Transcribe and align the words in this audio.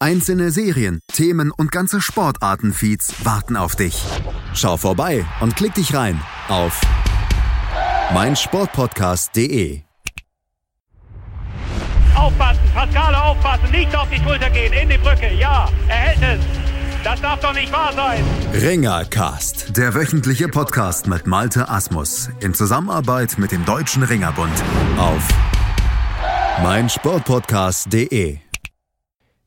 Einzelne 0.00 0.52
Serien, 0.52 1.00
Themen 1.12 1.50
und 1.50 1.72
ganze 1.72 2.00
Sportartenfeeds 2.00 3.24
warten 3.24 3.56
auf 3.56 3.74
dich. 3.74 4.00
Schau 4.54 4.76
vorbei 4.76 5.26
und 5.40 5.56
klick 5.56 5.74
dich 5.74 5.92
rein 5.92 6.20
auf 6.46 6.80
meinsportpodcast.de. 8.14 9.82
Aufpassen, 12.14 12.60
Pascale 12.72 13.20
aufpassen, 13.20 13.70
nicht 13.72 13.96
auf 13.96 14.08
die 14.08 14.22
Schulter 14.22 14.50
gehen, 14.50 14.72
in 14.72 14.88
die 14.88 14.98
Brücke, 14.98 15.34
ja, 15.34 15.68
er 15.88 15.96
hält 15.96 16.38
es. 16.38 16.46
Das 17.02 17.20
darf 17.20 17.40
doch 17.40 17.54
nicht 17.54 17.72
wahr 17.72 17.92
sein. 17.92 18.22
Ringercast, 18.54 19.76
der 19.76 19.94
wöchentliche 19.94 20.46
Podcast 20.46 21.08
mit 21.08 21.26
Malte 21.26 21.68
Asmus 21.68 22.30
in 22.38 22.54
Zusammenarbeit 22.54 23.36
mit 23.38 23.50
dem 23.50 23.64
Deutschen 23.64 24.04
Ringerbund 24.04 24.62
auf 24.96 25.26
meinsportpodcast.de. 26.62 28.38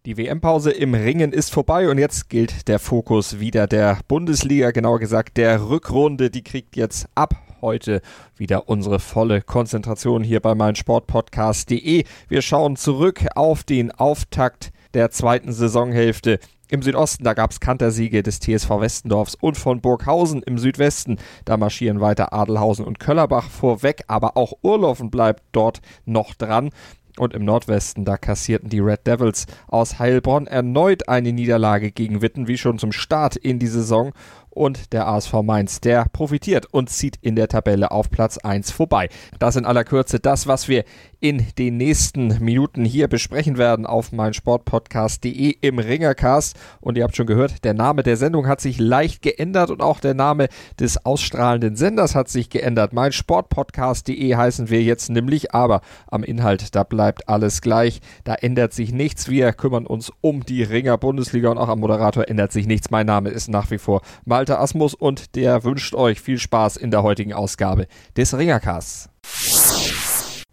Die 0.07 0.17
WM-Pause 0.17 0.71
im 0.71 0.95
Ringen 0.95 1.31
ist 1.31 1.53
vorbei 1.53 1.87
und 1.87 1.99
jetzt 1.99 2.27
gilt 2.27 2.67
der 2.67 2.79
Fokus 2.79 3.39
wieder 3.39 3.67
der 3.67 3.99
Bundesliga, 4.07 4.71
genauer 4.71 4.97
gesagt 4.97 5.37
der 5.37 5.69
Rückrunde. 5.69 6.31
Die 6.31 6.43
kriegt 6.43 6.75
jetzt 6.75 7.07
ab 7.13 7.35
heute 7.61 8.01
wieder 8.35 8.67
unsere 8.67 8.97
volle 8.97 9.43
Konzentration 9.43 10.23
hier 10.23 10.39
bei 10.39 10.55
meinsportpodcast.de. 10.55 12.05
Wir 12.27 12.41
schauen 12.41 12.77
zurück 12.77 13.27
auf 13.35 13.63
den 13.63 13.91
Auftakt 13.91 14.71
der 14.95 15.11
zweiten 15.11 15.53
Saisonhälfte. 15.53 16.39
Im 16.71 16.81
Südosten, 16.81 17.25
da 17.25 17.33
gab 17.33 17.51
es 17.51 17.59
Kantersiege 17.59 18.23
des 18.23 18.39
TSV 18.39 18.69
Westendorfs 18.79 19.35
und 19.35 19.57
von 19.57 19.81
Burghausen 19.81 20.41
im 20.41 20.57
Südwesten. 20.57 21.17
Da 21.43 21.57
marschieren 21.57 21.99
weiter 21.99 22.31
Adelhausen 22.31 22.85
und 22.85 22.97
Köllerbach 22.97 23.49
vorweg, 23.49 24.05
aber 24.07 24.37
auch 24.37 24.53
Urlaufen 24.61 25.11
bleibt 25.11 25.43
dort 25.51 25.81
noch 26.05 26.33
dran. 26.33 26.69
Und 27.17 27.33
im 27.33 27.43
Nordwesten, 27.43 28.05
da 28.05 28.17
kassierten 28.17 28.69
die 28.69 28.79
Red 28.79 29.05
Devils 29.05 29.45
aus 29.67 29.99
Heilbronn 29.99 30.47
erneut 30.47 31.09
eine 31.09 31.33
Niederlage 31.33 31.91
gegen 31.91 32.21
Witten, 32.21 32.47
wie 32.47 32.57
schon 32.57 32.79
zum 32.79 32.91
Start 32.91 33.35
in 33.35 33.59
die 33.59 33.67
Saison 33.67 34.11
und 34.51 34.93
der 34.93 35.07
ASV 35.07 35.41
Mainz, 35.43 35.81
der 35.81 36.05
profitiert 36.11 36.67
und 36.71 36.89
zieht 36.89 37.17
in 37.21 37.35
der 37.35 37.47
Tabelle 37.47 37.91
auf 37.91 38.11
Platz 38.11 38.37
1 38.37 38.71
vorbei. 38.71 39.09
Das 39.39 39.55
in 39.55 39.65
aller 39.65 39.83
Kürze 39.83 40.19
das, 40.19 40.47
was 40.47 40.67
wir 40.67 40.83
in 41.21 41.45
den 41.59 41.77
nächsten 41.77 42.43
Minuten 42.43 42.83
hier 42.83 43.07
besprechen 43.07 43.57
werden 43.57 43.85
auf 43.85 44.11
meinsportpodcast.de 44.11 45.55
im 45.61 45.77
Ringercast. 45.77 46.57
Und 46.81 46.97
ihr 46.97 47.03
habt 47.03 47.15
schon 47.15 47.27
gehört, 47.27 47.63
der 47.63 47.75
Name 47.75 48.01
der 48.01 48.17
Sendung 48.17 48.47
hat 48.47 48.59
sich 48.59 48.79
leicht 48.79 49.21
geändert 49.21 49.69
und 49.69 49.81
auch 49.83 49.99
der 49.99 50.15
Name 50.15 50.47
des 50.79 51.05
ausstrahlenden 51.05 51.75
Senders 51.75 52.15
hat 52.15 52.27
sich 52.27 52.49
geändert. 52.49 52.91
Meinsportpodcast.de 52.93 54.35
heißen 54.35 54.71
wir 54.71 54.81
jetzt 54.81 55.09
nämlich, 55.09 55.53
aber 55.53 55.81
am 56.07 56.23
Inhalt, 56.23 56.75
da 56.75 56.83
bleibt 56.83 57.29
alles 57.29 57.61
gleich. 57.61 58.01
Da 58.23 58.33
ändert 58.33 58.73
sich 58.73 58.91
nichts. 58.91 59.29
Wir 59.29 59.53
kümmern 59.53 59.85
uns 59.85 60.11
um 60.21 60.43
die 60.43 60.63
Ringer 60.63 60.97
Bundesliga 60.97 61.49
und 61.51 61.59
auch 61.59 61.69
am 61.69 61.81
Moderator 61.81 62.27
ändert 62.27 62.51
sich 62.51 62.65
nichts. 62.65 62.89
Mein 62.89 63.05
Name 63.05 63.29
ist 63.29 63.47
nach 63.47 63.69
wie 63.69 63.77
vor 63.77 64.01
Malte 64.41 64.57
Asmus 64.57 64.95
und 64.95 65.35
der 65.35 65.63
wünscht 65.63 65.93
euch 65.93 66.19
viel 66.19 66.39
Spaß 66.39 66.75
in 66.75 66.89
der 66.89 67.03
heutigen 67.03 67.31
Ausgabe 67.31 67.85
des 68.17 68.35
Ringercasts. 68.35 69.07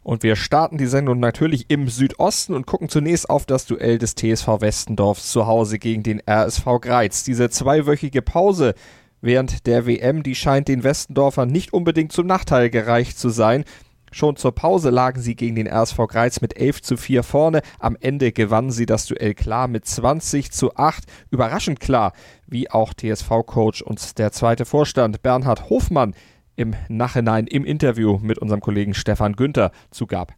Und 0.02 0.22
wir 0.22 0.36
starten 0.36 0.76
die 0.76 0.86
Sendung 0.86 1.20
natürlich 1.20 1.70
im 1.70 1.88
Südosten 1.88 2.52
und 2.52 2.66
gucken 2.66 2.90
zunächst 2.90 3.30
auf 3.30 3.46
das 3.46 3.64
Duell 3.64 3.96
des 3.96 4.14
TSV 4.14 4.60
Westendorfs 4.60 5.32
zu 5.32 5.46
Hause 5.46 5.78
gegen 5.78 6.02
den 6.02 6.20
RSV 6.28 6.66
Greiz. 6.82 7.24
Diese 7.24 7.48
zweiwöchige 7.48 8.20
Pause 8.20 8.74
während 9.22 9.66
der 9.66 9.86
WM, 9.86 10.22
die 10.22 10.34
scheint 10.34 10.68
den 10.68 10.84
Westendorfern 10.84 11.48
nicht 11.48 11.72
unbedingt 11.72 12.12
zum 12.12 12.26
Nachteil 12.26 12.68
gereicht 12.68 13.18
zu 13.18 13.30
sein. 13.30 13.64
Schon 14.12 14.36
zur 14.36 14.52
Pause 14.52 14.90
lagen 14.90 15.20
sie 15.20 15.36
gegen 15.36 15.56
den 15.56 15.66
RSV 15.66 15.96
Greiz 16.08 16.40
mit 16.40 16.56
11 16.56 16.82
zu 16.82 16.96
4 16.96 17.22
vorne. 17.22 17.62
Am 17.78 17.96
Ende 18.00 18.32
gewannen 18.32 18.70
sie 18.70 18.86
das 18.86 19.06
Duell 19.06 19.34
klar 19.34 19.68
mit 19.68 19.86
20 19.86 20.50
zu 20.52 20.74
8. 20.76 21.04
Überraschend 21.30 21.80
klar, 21.80 22.12
wie 22.46 22.70
auch 22.70 22.92
TSV-Coach 22.94 23.82
und 23.82 24.18
der 24.18 24.32
zweite 24.32 24.64
Vorstand 24.64 25.22
Bernhard 25.22 25.70
Hofmann 25.70 26.14
im 26.56 26.74
Nachhinein 26.88 27.46
im 27.46 27.64
Interview 27.64 28.18
mit 28.20 28.38
unserem 28.38 28.60
Kollegen 28.60 28.94
Stefan 28.94 29.34
Günther 29.34 29.70
zugab. 29.90 30.34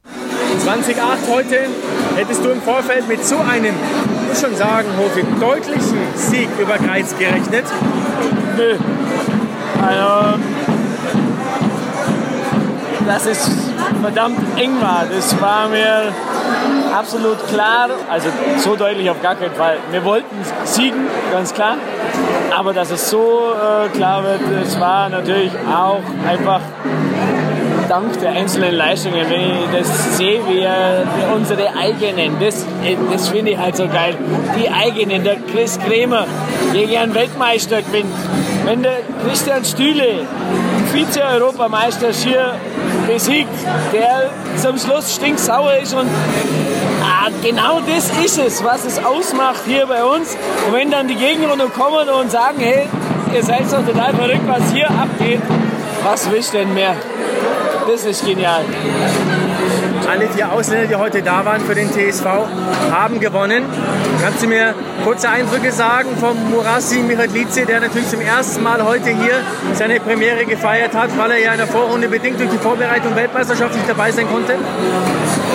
2008 0.58 1.28
heute 1.30 1.56
hättest 2.16 2.44
du 2.44 2.50
im 2.50 2.60
Vorfeld 2.60 3.08
mit 3.08 3.24
so 3.24 3.38
einem, 3.38 3.74
ich 4.22 4.28
muss 4.28 4.40
schon 4.40 4.54
sagen, 4.54 4.88
Hofi, 4.98 5.24
deutlichen 5.40 5.98
Sieg 6.14 6.48
über 6.60 6.76
Greiz 6.76 7.16
gerechnet? 7.16 7.64
Nö. 8.56 8.76
Also, 9.80 10.38
dass 13.10 13.26
es 13.26 13.50
verdammt 14.00 14.38
eng 14.56 14.80
war, 14.80 15.04
das 15.12 15.40
war 15.40 15.68
mir 15.68 16.12
absolut 16.96 17.44
klar. 17.48 17.88
Also 18.08 18.28
so 18.58 18.76
deutlich 18.76 19.10
auf 19.10 19.20
gar 19.20 19.34
keinen 19.34 19.54
Fall. 19.54 19.78
Wir 19.90 20.04
wollten 20.04 20.36
siegen, 20.62 21.08
ganz 21.32 21.52
klar. 21.52 21.76
Aber 22.56 22.72
dass 22.72 22.92
es 22.92 23.10
so 23.10 23.52
äh, 23.52 23.88
klar 23.88 24.22
wird, 24.22 24.40
das 24.62 24.78
war 24.78 25.08
natürlich 25.08 25.50
auch 25.68 26.02
einfach 26.28 26.60
dank 27.88 28.20
der 28.20 28.30
einzelnen 28.30 28.76
Leistungen. 28.76 29.28
Wenn 29.28 29.40
ich 29.40 29.80
das 29.80 30.16
sehe, 30.16 30.40
wie 30.46 30.64
unsere 31.34 31.74
eigenen, 31.76 32.38
das, 32.38 32.64
das 33.10 33.28
finde 33.28 33.50
ich 33.52 33.58
halt 33.58 33.76
so 33.76 33.88
geil. 33.88 34.16
Die 34.56 34.70
eigenen, 34.70 35.24
der 35.24 35.36
Chris 35.52 35.80
Kremer 35.80 36.26
gegen 36.72 36.96
einen 36.96 37.14
Weltmeister 37.14 37.82
gewinnt. 37.82 38.14
Wenn 38.64 38.84
der 38.84 38.98
Christian 39.26 39.64
Stühle, 39.64 40.26
Vize-Europameister, 40.92 42.12
schier 42.12 42.54
besiegt, 43.12 43.50
der 43.92 44.30
zum 44.56 44.78
Schluss 44.78 45.14
stinksauer 45.14 45.74
ist 45.82 45.94
und 45.94 46.08
ah, 47.02 47.28
genau 47.42 47.80
das 47.80 48.10
ist 48.24 48.38
es, 48.38 48.62
was 48.62 48.84
es 48.84 49.04
ausmacht 49.04 49.62
hier 49.66 49.86
bei 49.86 50.04
uns. 50.04 50.36
Und 50.66 50.74
wenn 50.74 50.90
dann 50.90 51.08
die 51.08 51.16
noch 51.56 51.72
kommen 51.72 52.08
und 52.08 52.30
sagen, 52.30 52.58
hey, 52.60 52.86
ihr 53.34 53.42
seid 53.42 53.64
doch 53.72 53.84
total 53.84 54.14
verrückt, 54.14 54.46
was 54.46 54.72
hier 54.72 54.88
abgeht, 54.90 55.40
was 56.04 56.30
willst 56.30 56.54
du 56.54 56.58
denn 56.58 56.72
mehr? 56.74 56.94
Das 57.86 58.04
ist 58.04 58.24
genial. 58.24 58.64
Alle 60.10 60.28
vier 60.28 60.50
Ausländer, 60.50 60.88
die 60.88 60.96
heute 60.96 61.22
da 61.22 61.44
waren 61.44 61.60
für 61.60 61.76
den 61.76 61.88
TSV, 61.88 62.24
haben 62.90 63.20
gewonnen. 63.20 63.62
Kannst 64.20 64.42
du 64.42 64.48
mir 64.48 64.74
kurze 65.04 65.28
Eindrücke 65.28 65.70
sagen 65.70 66.16
vom 66.18 66.50
Murasi 66.50 66.98
Michalice, 66.98 67.64
der 67.64 67.78
natürlich 67.78 68.08
zum 68.08 68.20
ersten 68.20 68.60
Mal 68.64 68.84
heute 68.84 69.10
hier 69.10 69.34
seine 69.74 70.00
Premiere 70.00 70.46
gefeiert 70.46 70.96
hat, 70.96 71.16
weil 71.16 71.30
er 71.30 71.38
ja 71.38 71.52
in 71.52 71.58
der 71.58 71.68
Vorrunde 71.68 72.08
bedingt 72.08 72.40
durch 72.40 72.50
die 72.50 72.58
Vorbereitung 72.58 73.14
Weltmeisterschaft 73.14 73.72
nicht 73.76 73.88
dabei 73.88 74.10
sein 74.10 74.26
konnte? 74.28 74.56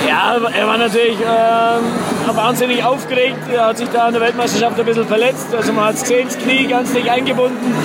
Ja, 0.08 0.38
er 0.38 0.68
war 0.68 0.78
natürlich 0.78 1.20
äh, 1.20 2.36
wahnsinnig 2.36 2.82
aufgeregt. 2.82 3.40
Er 3.54 3.68
hat 3.68 3.78
sich 3.78 3.90
da 3.90 4.06
an 4.06 4.14
der 4.14 4.22
Weltmeisterschaft 4.22 4.80
ein 4.80 4.86
bisschen 4.86 5.06
verletzt. 5.06 5.54
Also 5.54 5.74
man 5.74 5.88
hat 5.88 5.96
es 5.96 6.04
gesehen, 6.04 6.30
das 6.30 6.38
Knie 6.38 6.68
ganz 6.68 6.94
dick 6.94 7.12
eingebunden. 7.12 7.76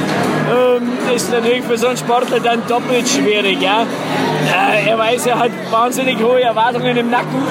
Ähm, 0.48 0.88
ist 1.12 1.32
natürlich 1.32 1.64
für 1.64 1.76
so 1.76 1.88
einen 1.88 1.97
Sportler 1.97 2.38
dann 2.38 2.64
doppelt 2.69 3.09
schwierig. 3.09 3.60
Ja? 3.60 3.86
Äh, 4.50 4.88
er 4.88 4.98
weiß, 4.98 5.26
er 5.26 5.38
hat 5.38 5.50
wahnsinnig 5.70 6.18
hohe 6.18 6.42
Erwartungen 6.42 6.96
im 6.96 7.10
Nacken. 7.10 7.42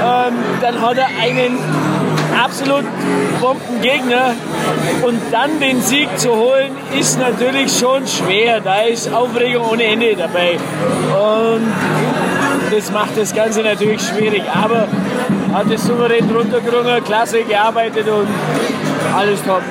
Ähm, 0.00 0.34
dann 0.60 0.80
hat 0.80 0.98
er 0.98 1.08
einen 1.20 1.58
absolut 2.42 2.84
Bombengegner 3.40 4.34
und 5.02 5.20
dann 5.30 5.60
den 5.60 5.80
Sieg 5.82 6.08
zu 6.18 6.30
holen, 6.30 6.70
ist 6.98 7.18
natürlich 7.18 7.78
schon 7.78 8.06
schwer. 8.06 8.60
Da 8.60 8.82
ist 8.82 9.12
Aufregung 9.12 9.70
ohne 9.72 9.84
Ende 9.84 10.14
dabei. 10.16 10.58
Und 11.12 11.72
das 12.70 12.90
macht 12.92 13.16
das 13.16 13.34
Ganze 13.34 13.62
natürlich 13.62 14.02
schwierig. 14.02 14.42
Aber 14.52 14.86
hat 15.52 15.70
es 15.70 15.84
souverän 15.84 16.30
runtergerungen, 16.30 17.02
klasse 17.04 17.42
gearbeitet 17.42 18.06
und 18.08 18.28
alles 19.16 19.42
top. 19.42 19.62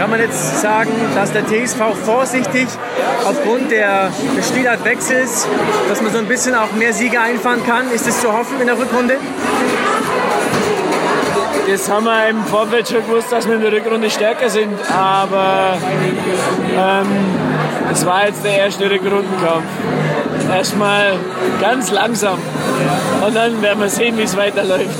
Kann 0.00 0.08
man 0.08 0.18
jetzt 0.18 0.62
sagen, 0.62 0.92
dass 1.14 1.30
der 1.30 1.46
TSV 1.46 1.94
vorsichtig 2.06 2.66
aufgrund 3.22 3.70
der, 3.70 4.10
des 4.34 4.48
Spielartwechsels, 4.48 5.46
dass 5.90 6.00
man 6.00 6.10
so 6.10 6.16
ein 6.16 6.24
bisschen 6.24 6.54
auch 6.54 6.72
mehr 6.72 6.94
Siege 6.94 7.20
einfahren 7.20 7.62
kann? 7.66 7.90
Ist 7.92 8.08
es 8.08 8.18
zu 8.18 8.32
hoffen 8.32 8.58
in 8.62 8.66
der 8.66 8.78
Rückrunde? 8.78 9.18
Das 11.70 11.90
haben 11.90 12.06
wir 12.06 12.28
im 12.30 12.42
Vorfeld 12.46 12.88
schon 12.88 13.06
gewusst, 13.06 13.30
dass 13.30 13.46
wir 13.46 13.56
in 13.56 13.60
der 13.60 13.72
Rückrunde 13.72 14.08
stärker 14.08 14.48
sind, 14.48 14.72
aber 14.90 15.76
ähm, 16.74 17.06
es 17.92 18.06
war 18.06 18.26
jetzt 18.26 18.42
der 18.42 18.56
erste 18.56 18.90
Rückrundenkampf. 18.90 19.64
Erstmal 20.50 21.18
ganz 21.60 21.90
langsam 21.90 22.38
und 23.26 23.36
dann 23.36 23.60
werden 23.60 23.80
wir 23.80 23.90
sehen, 23.90 24.16
wie 24.16 24.22
es 24.22 24.34
weiterläuft. 24.34 24.96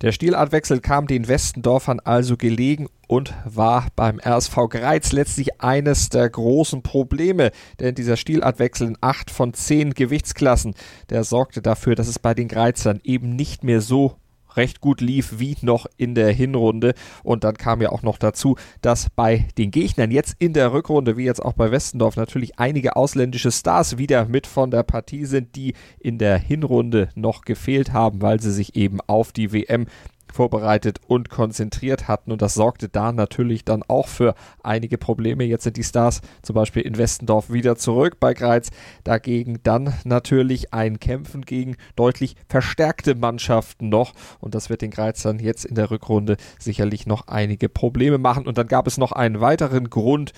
Der 0.00 0.12
Stilartwechsel 0.12 0.80
kam 0.80 1.06
den 1.06 1.28
Westendorfern 1.28 2.00
also 2.00 2.36
gelegen 2.36 2.88
und 3.06 3.32
war 3.44 3.86
beim 3.94 4.18
RSV 4.18 4.68
Greiz 4.68 5.12
letztlich 5.12 5.60
eines 5.60 6.08
der 6.08 6.28
großen 6.28 6.82
Probleme, 6.82 7.52
denn 7.78 7.94
dieser 7.94 8.16
Stilartwechsel 8.16 8.88
in 8.88 8.98
acht 9.00 9.30
von 9.30 9.54
zehn 9.54 9.94
Gewichtsklassen, 9.94 10.74
der 11.10 11.22
sorgte 11.22 11.62
dafür, 11.62 11.94
dass 11.94 12.08
es 12.08 12.18
bei 12.18 12.34
den 12.34 12.48
Greizern 12.48 13.00
eben 13.04 13.36
nicht 13.36 13.62
mehr 13.62 13.80
so 13.80 14.16
recht 14.56 14.80
gut 14.80 15.00
lief 15.00 15.38
wie 15.38 15.56
noch 15.62 15.86
in 15.96 16.14
der 16.14 16.32
Hinrunde. 16.32 16.94
Und 17.22 17.44
dann 17.44 17.56
kam 17.56 17.80
ja 17.80 17.90
auch 17.90 18.02
noch 18.02 18.18
dazu, 18.18 18.56
dass 18.82 19.10
bei 19.10 19.46
den 19.58 19.70
Gegnern 19.70 20.10
jetzt 20.10 20.36
in 20.38 20.52
der 20.52 20.72
Rückrunde, 20.72 21.16
wie 21.16 21.24
jetzt 21.24 21.42
auch 21.42 21.54
bei 21.54 21.70
Westendorf, 21.70 22.16
natürlich 22.16 22.58
einige 22.58 22.96
ausländische 22.96 23.52
Stars 23.52 23.98
wieder 23.98 24.26
mit 24.26 24.46
von 24.46 24.70
der 24.70 24.82
Partie 24.82 25.24
sind, 25.24 25.56
die 25.56 25.74
in 25.98 26.18
der 26.18 26.38
Hinrunde 26.38 27.08
noch 27.14 27.42
gefehlt 27.42 27.92
haben, 27.92 28.22
weil 28.22 28.40
sie 28.40 28.52
sich 28.52 28.76
eben 28.76 29.00
auf 29.06 29.32
die 29.32 29.52
WM 29.52 29.86
vorbereitet 30.34 30.98
und 31.06 31.30
konzentriert 31.30 32.08
hatten. 32.08 32.32
Und 32.32 32.42
das 32.42 32.54
sorgte 32.54 32.88
da 32.88 33.12
natürlich 33.12 33.64
dann 33.64 33.82
auch 33.86 34.08
für 34.08 34.34
einige 34.62 34.98
Probleme. 34.98 35.44
Jetzt 35.44 35.64
sind 35.64 35.76
die 35.76 35.84
Stars 35.84 36.20
zum 36.42 36.54
Beispiel 36.54 36.82
in 36.82 36.98
Westendorf 36.98 37.50
wieder 37.50 37.76
zurück 37.76 38.18
bei 38.20 38.34
Greiz. 38.34 38.70
Dagegen 39.04 39.60
dann 39.62 39.94
natürlich 40.04 40.74
ein 40.74 40.98
Kämpfen 41.00 41.42
gegen 41.42 41.76
deutlich 41.96 42.36
verstärkte 42.48 43.14
Mannschaften 43.14 43.88
noch. 43.88 44.12
Und 44.40 44.54
das 44.54 44.68
wird 44.68 44.82
den 44.82 44.90
Greizern 44.90 45.38
jetzt 45.38 45.64
in 45.64 45.76
der 45.76 45.90
Rückrunde 45.90 46.36
sicherlich 46.58 47.06
noch 47.06 47.28
einige 47.28 47.68
Probleme 47.68 48.18
machen. 48.18 48.46
Und 48.46 48.58
dann 48.58 48.66
gab 48.66 48.86
es 48.86 48.98
noch 48.98 49.12
einen 49.12 49.40
weiteren 49.40 49.88
Grund, 49.88 50.32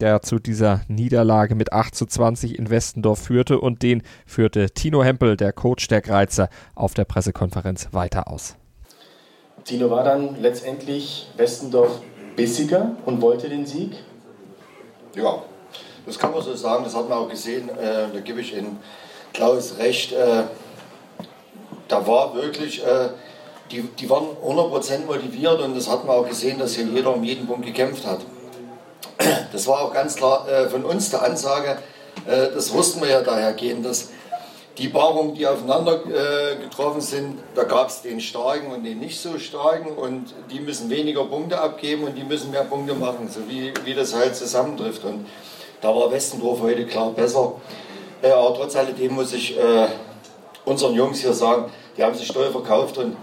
der 0.00 0.22
zu 0.22 0.38
dieser 0.38 0.82
Niederlage 0.88 1.54
mit 1.54 1.72
8 1.72 1.94
zu 1.94 2.06
20 2.06 2.58
in 2.58 2.70
Westendorf 2.70 3.18
führte 3.18 3.60
und 3.60 3.82
den 3.82 4.02
führte 4.26 4.70
Tino 4.70 5.02
Hempel, 5.02 5.36
der 5.36 5.52
Coach 5.52 5.88
der 5.88 6.02
Greizer, 6.02 6.48
auf 6.74 6.94
der 6.94 7.04
Pressekonferenz 7.04 7.88
weiter 7.92 8.28
aus. 8.28 8.56
Tino 9.68 9.90
war 9.90 10.02
dann 10.02 10.40
letztendlich 10.40 11.28
Westendorf 11.36 12.00
bissiger 12.36 12.92
und 13.04 13.20
wollte 13.20 13.50
den 13.50 13.66
Sieg? 13.66 13.92
Ja, 15.14 15.42
das 16.06 16.18
kann 16.18 16.32
man 16.32 16.40
so 16.40 16.54
sagen. 16.54 16.84
Das 16.84 16.96
hat 16.96 17.06
man 17.06 17.18
auch 17.18 17.28
gesehen. 17.28 17.68
Äh, 17.68 18.06
da 18.10 18.20
gebe 18.24 18.40
ich 18.40 18.56
Ihnen 18.56 18.78
Klaus 19.34 19.76
recht. 19.76 20.12
Äh, 20.12 20.44
da 21.86 22.06
war 22.06 22.34
wirklich, 22.34 22.82
äh, 22.82 23.10
die, 23.70 23.82
die 23.82 24.08
waren 24.08 24.28
100% 24.42 25.04
motiviert 25.04 25.60
und 25.60 25.76
das 25.76 25.86
hat 25.86 26.06
man 26.06 26.16
auch 26.16 26.26
gesehen, 26.26 26.58
dass 26.58 26.74
hier 26.74 26.86
jeder 26.86 27.14
um 27.14 27.22
jeden 27.22 27.46
Punkt 27.46 27.66
gekämpft 27.66 28.06
hat. 28.06 28.20
Das 29.52 29.66
war 29.66 29.82
auch 29.82 29.92
ganz 29.92 30.16
klar 30.16 30.48
äh, 30.48 30.70
von 30.70 30.82
uns 30.82 31.10
der 31.10 31.22
Ansage. 31.22 31.76
Äh, 32.26 32.54
das 32.54 32.72
wussten 32.72 33.02
wir 33.02 33.08
ja 33.08 33.20
dahergehend, 33.20 33.84
dass 33.84 34.08
die 34.78 34.88
Paarungen, 34.88 35.34
die 35.34 35.46
aufeinander 35.46 36.00
äh, 36.06 36.56
getroffen 36.56 37.00
sind, 37.00 37.38
da 37.54 37.64
gab 37.64 37.88
es 37.88 38.02
den 38.02 38.20
starken 38.20 38.70
und 38.70 38.84
den 38.84 39.00
nicht 39.00 39.20
so 39.20 39.38
starken 39.38 39.90
und 39.90 40.32
die 40.50 40.60
müssen 40.60 40.88
weniger 40.88 41.24
Punkte 41.24 41.60
abgeben 41.60 42.04
und 42.04 42.16
die 42.16 42.22
müssen 42.22 42.52
mehr 42.52 42.62
Punkte 42.62 42.94
machen, 42.94 43.28
so 43.28 43.40
wie, 43.48 43.72
wie 43.84 43.94
das 43.94 44.14
halt 44.14 44.36
zusammentrifft. 44.36 45.04
Und 45.04 45.26
da 45.80 45.88
war 45.88 46.12
Westendorf 46.12 46.60
heute 46.60 46.86
klar 46.86 47.10
besser. 47.10 47.54
Äh, 48.22 48.30
aber 48.30 48.54
trotz 48.54 48.76
alledem 48.76 49.14
muss 49.14 49.32
ich 49.32 49.58
äh, 49.58 49.88
unseren 50.64 50.94
Jungs 50.94 51.20
hier 51.20 51.32
sagen, 51.32 51.70
die 51.96 52.04
haben 52.04 52.14
sich 52.14 52.28
toll 52.28 52.50
verkauft 52.50 52.98
und 52.98 53.16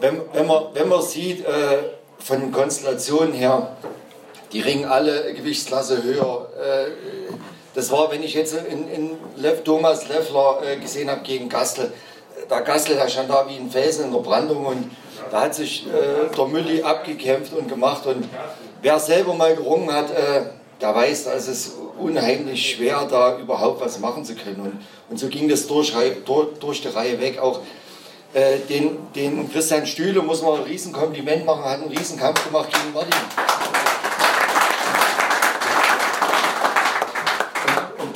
wenn, 0.00 0.20
wenn, 0.32 0.46
man, 0.46 0.66
wenn 0.74 0.88
man 0.88 1.02
sieht, 1.02 1.44
äh, 1.44 1.78
von 2.18 2.52
Konstellationen 2.52 3.32
her, 3.32 3.76
die 4.52 4.60
ringen 4.60 4.84
alle 4.84 5.34
Gewichtsklasse 5.34 6.02
höher 6.02 6.48
äh, 6.60 6.86
das 7.76 7.90
war, 7.90 8.10
wenn 8.10 8.22
ich 8.22 8.32
jetzt 8.32 8.54
in, 8.54 8.88
in 8.88 9.10
Lev, 9.36 9.62
Thomas 9.62 10.08
Leffler 10.08 10.60
äh, 10.64 10.76
gesehen 10.78 11.10
habe 11.10 11.20
gegen 11.20 11.50
Gastel. 11.50 11.92
Der 12.50 12.62
Gastel, 12.62 12.96
der 12.96 13.06
stand 13.08 13.28
da 13.28 13.46
wie 13.48 13.56
ein 13.56 13.70
Felsen 13.70 14.06
in 14.06 14.12
der 14.12 14.20
Brandung 14.20 14.64
und 14.64 14.90
da 15.30 15.42
hat 15.42 15.54
sich 15.54 15.86
äh, 15.86 16.34
der 16.34 16.46
Mülli 16.46 16.82
abgekämpft 16.82 17.52
und 17.52 17.68
gemacht. 17.68 18.06
Und 18.06 18.26
wer 18.80 18.98
selber 18.98 19.34
mal 19.34 19.54
gerungen 19.54 19.92
hat, 19.92 20.10
äh, 20.10 20.42
der 20.80 20.94
weiß, 20.94 21.24
da 21.24 21.32
ist 21.32 21.48
es 21.48 21.72
unheimlich 21.98 22.70
schwer, 22.70 23.06
da 23.10 23.38
überhaupt 23.38 23.82
was 23.82 23.98
machen 23.98 24.24
zu 24.24 24.34
können. 24.34 24.60
Und, 24.60 24.80
und 25.10 25.18
so 25.18 25.28
ging 25.28 25.46
das 25.46 25.66
durch, 25.66 25.92
durch, 26.24 26.58
durch 26.58 26.80
die 26.80 26.88
Reihe 26.88 27.20
weg. 27.20 27.38
Auch 27.40 27.60
äh, 28.32 28.58
den, 28.70 29.12
den 29.14 29.52
Christian 29.52 29.86
Stühle 29.86 30.22
muss 30.22 30.40
man 30.40 30.60
ein 30.60 30.62
Riesenkompliment 30.62 31.44
machen, 31.44 31.64
hat 31.64 31.82
einen 31.82 31.90
Riesenkampf 31.90 32.42
gemacht 32.46 32.70
gegen 32.72 32.94
Martin. 32.94 33.12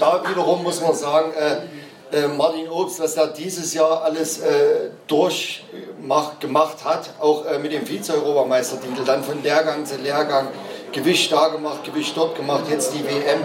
Da 0.00 0.22
wiederum 0.28 0.62
muss 0.62 0.80
man 0.80 0.94
sagen, 0.94 1.32
äh, 1.32 2.16
äh, 2.16 2.26
Martin 2.26 2.68
Obst, 2.68 3.00
was 3.00 3.16
er 3.16 3.28
dieses 3.28 3.72
Jahr 3.74 4.02
alles 4.02 4.40
äh, 4.40 4.90
durchgemacht 5.06 6.84
hat, 6.84 7.10
auch 7.20 7.44
äh, 7.46 7.58
mit 7.58 7.72
dem 7.72 7.86
Vize-Europameistertitel, 7.86 9.04
dann 9.04 9.22
von 9.22 9.42
Lehrgang 9.42 9.86
zu 9.86 9.96
Lehrgang, 9.96 10.48
Gewicht 10.92 11.30
da 11.30 11.48
gemacht, 11.48 11.84
Gewicht 11.84 12.16
dort 12.16 12.34
gemacht, 12.34 12.64
jetzt 12.68 12.92
die 12.94 13.04
WM. 13.04 13.40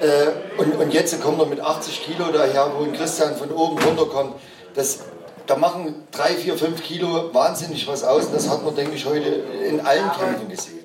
Äh, 0.00 0.60
und, 0.60 0.76
und 0.76 0.94
jetzt 0.94 1.20
kommt 1.20 1.40
er 1.40 1.46
mit 1.46 1.60
80 1.60 2.04
Kilo 2.04 2.30
daher, 2.32 2.70
wo 2.78 2.84
ein 2.84 2.92
Christian 2.92 3.34
von 3.34 3.50
oben 3.50 3.82
runterkommt. 3.82 4.34
Das, 4.74 5.00
da 5.46 5.56
machen 5.56 6.06
3, 6.12 6.34
4, 6.34 6.56
5 6.56 6.82
Kilo 6.82 7.34
wahnsinnig 7.34 7.88
was 7.88 8.04
aus. 8.04 8.30
Das 8.30 8.48
hat 8.48 8.64
man, 8.64 8.76
denke 8.76 8.94
ich, 8.94 9.06
heute 9.06 9.28
in 9.68 9.84
allen 9.84 10.10
Kämpfen 10.12 10.48
gesehen. 10.48 10.77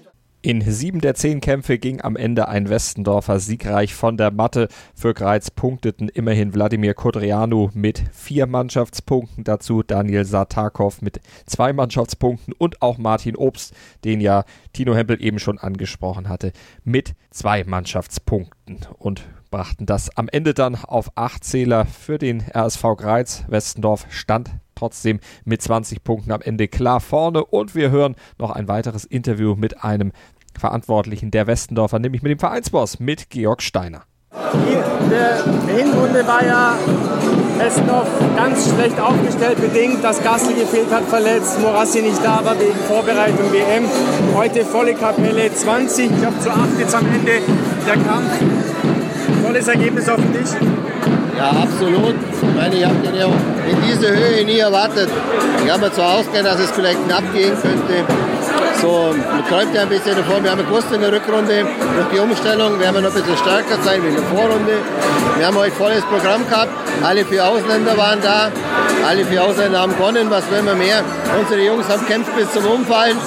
In 0.45 0.59
sieben 0.59 0.99
der 0.99 1.15
zehn 1.15 1.39
Kämpfe 1.39 1.77
ging 1.77 2.01
am 2.01 2.17
Ende 2.17 2.49
ein 2.49 2.67
Westendorfer 2.67 3.39
siegreich 3.39 3.93
von 3.93 4.17
der 4.17 4.29
Matte. 4.29 4.67
Für 4.93 5.13
Greiz 5.13 5.49
punkteten 5.49 6.09
immerhin 6.09 6.53
Wladimir 6.53 6.93
Kodrianu 6.95 7.69
mit 7.73 8.03
vier 8.11 8.45
Mannschaftspunkten, 8.45 9.45
dazu 9.45 9.83
Daniel 9.83 10.25
Sartakov 10.25 11.01
mit 11.01 11.21
zwei 11.45 11.71
Mannschaftspunkten 11.71 12.53
und 12.57 12.81
auch 12.81 12.97
Martin 12.97 13.37
Obst, 13.37 13.73
den 14.03 14.19
ja 14.19 14.43
Tino 14.73 14.93
Hempel 14.93 15.23
eben 15.23 15.39
schon 15.39 15.59
angesprochen 15.59 16.27
hatte, 16.27 16.51
mit 16.83 17.13
zwei 17.31 17.63
Mannschaftspunkten 17.63 18.79
und 18.99 19.23
brachten 19.53 19.85
das 19.85 20.09
am 20.17 20.27
Ende 20.29 20.55
dann 20.55 20.75
auf 20.75 21.11
acht 21.13 21.43
Zähler 21.43 21.85
für 21.85 22.17
den 22.17 22.43
RSV 22.55 22.81
Greiz. 22.97 23.43
Westendorf 23.47 24.07
stand 24.09 24.49
trotzdem 24.73 25.19
mit 25.45 25.61
20 25.61 26.03
Punkten 26.03 26.31
am 26.31 26.41
Ende 26.41 26.67
klar 26.67 26.99
vorne. 26.99 27.45
Und 27.45 27.75
wir 27.75 27.91
hören 27.91 28.15
noch 28.39 28.49
ein 28.49 28.67
weiteres 28.67 29.05
Interview 29.05 29.53
mit 29.53 29.83
einem 29.83 30.11
Verantwortlichen 30.57 31.29
der 31.29 31.45
Westendorfer, 31.45 31.99
nämlich 31.99 32.23
mit 32.23 32.31
dem 32.31 32.39
Vereinsboss, 32.39 32.99
mit 32.99 33.29
Georg 33.29 33.61
Steiner. 33.61 34.05
In 34.31 35.09
der 35.11 35.43
Hinrunde 35.77 36.25
war 36.25 36.43
ja 36.43 36.75
Westendorf 37.59 38.07
ganz 38.35 38.73
schlecht 38.73 38.99
aufgestellt, 38.99 39.61
bedingt, 39.61 40.03
dass 40.03 40.23
Gassel 40.23 40.55
gefehlt 40.55 40.91
hat, 40.91 41.03
verletzt, 41.03 41.61
Morassi 41.61 42.01
nicht 42.01 42.25
da 42.25 42.43
war 42.43 42.59
wegen 42.59 42.73
Vorbereitung 42.87 43.53
WM. 43.53 43.85
Heute 44.35 44.65
volle 44.65 44.95
Kapelle, 44.95 45.53
20, 45.53 46.09
ich 46.09 46.17
glaube 46.19 46.39
zu 46.39 46.49
8 46.49 46.79
jetzt 46.79 46.95
am 46.95 47.05
Ende 47.05 47.33
der 47.85 47.93
Kampf. 47.93 48.62
Tolles 49.53 49.67
Ergebnis 49.67 50.05
Tisch. 50.05 50.57
Ja, 51.37 51.49
absolut. 51.51 52.15
Ich 52.15 52.55
meine, 52.55 52.75
ich 52.75 52.83
habe 52.83 52.95
den 53.05 53.15
ja 53.15 53.27
in 53.69 53.77
dieser 53.83 54.09
Höhe 54.09 54.43
nie 54.43 54.57
erwartet. 54.57 55.07
Ich 55.63 55.71
habe 55.71 55.79
mir 55.85 55.93
zwar 55.93 56.15
ausgehört, 56.15 56.47
dass 56.47 56.59
es 56.59 56.71
vielleicht 56.71 56.97
knapp 57.05 57.21
gehen 57.31 57.53
könnte. 57.61 58.01
So, 58.81 59.13
man 59.13 59.47
träumt 59.47 59.75
ja 59.75 59.83
ein 59.83 59.89
bisschen 59.89 60.17
davon. 60.17 60.43
Wir 60.43 60.49
haben 60.49 60.65
gewusst 60.65 60.87
in 60.91 61.01
der 61.01 61.11
Rückrunde, 61.11 61.67
durch 61.67 62.07
die 62.11 62.19
Umstellung 62.19 62.79
werden 62.79 62.95
wir 62.95 63.01
noch 63.01 63.15
ein 63.15 63.21
bisschen 63.21 63.37
stärker 63.37 63.77
sein 63.83 64.01
wie 64.01 64.07
in 64.07 64.15
der 64.15 64.23
Vorrunde. 64.23 64.73
Wir 65.37 65.45
haben 65.45 65.55
heute 65.55 65.75
volles 65.75 66.03
Programm 66.05 66.49
gehabt. 66.49 66.71
Alle 67.03 67.23
vier 67.23 67.45
Ausländer 67.47 67.95
waren 67.95 68.21
da. 68.23 68.49
Alle 69.07 69.23
vier 69.23 69.43
Ausländer 69.43 69.81
haben 69.81 69.95
gewonnen. 69.95 70.31
Was 70.31 70.49
wollen 70.49 70.65
wir 70.65 70.73
mehr? 70.73 71.03
Unsere 71.39 71.61
Jungs 71.61 71.87
haben 71.89 72.03
kämpft 72.07 72.35
bis 72.35 72.51
zum 72.53 72.65
Umfallen. 72.65 73.17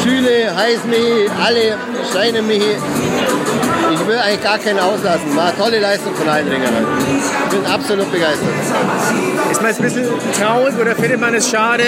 Stühle, 0.00 0.56
Heißmilch, 0.56 1.30
alle 1.44 1.76
scheinen 2.10 2.46
mich 2.46 2.62
ich 3.94 4.06
will 4.06 4.18
eigentlich 4.18 4.42
gar 4.42 4.58
keinen 4.58 4.80
auslassen. 4.80 5.36
War 5.36 5.48
eine 5.48 5.56
tolle 5.56 5.78
Leistung 5.78 6.14
von 6.14 6.28
allen 6.28 6.48
Ringern. 6.48 6.72
Ich 7.08 7.56
bin 7.56 7.66
absolut 7.66 8.10
begeistert. 8.10 8.48
Ist 9.50 9.62
man 9.62 9.70
jetzt 9.70 9.80
ein 9.80 9.84
bisschen 9.84 10.06
traurig 10.40 10.74
oder 10.80 10.94
findet 10.96 11.20
man 11.20 11.34
es 11.34 11.48
schade, 11.48 11.84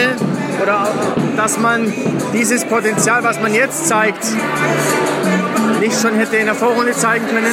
oder 0.63 0.89
dass 1.37 1.59
man 1.59 1.93
dieses 2.33 2.65
Potenzial, 2.65 3.23
was 3.23 3.41
man 3.41 3.53
jetzt 3.53 3.89
zeigt, 3.89 4.25
nicht 5.81 6.01
schon 6.01 6.15
hätte 6.15 6.37
in 6.37 6.47
der 6.47 6.55
Vorrunde 6.55 6.93
zeigen 6.93 7.27
können? 7.27 7.53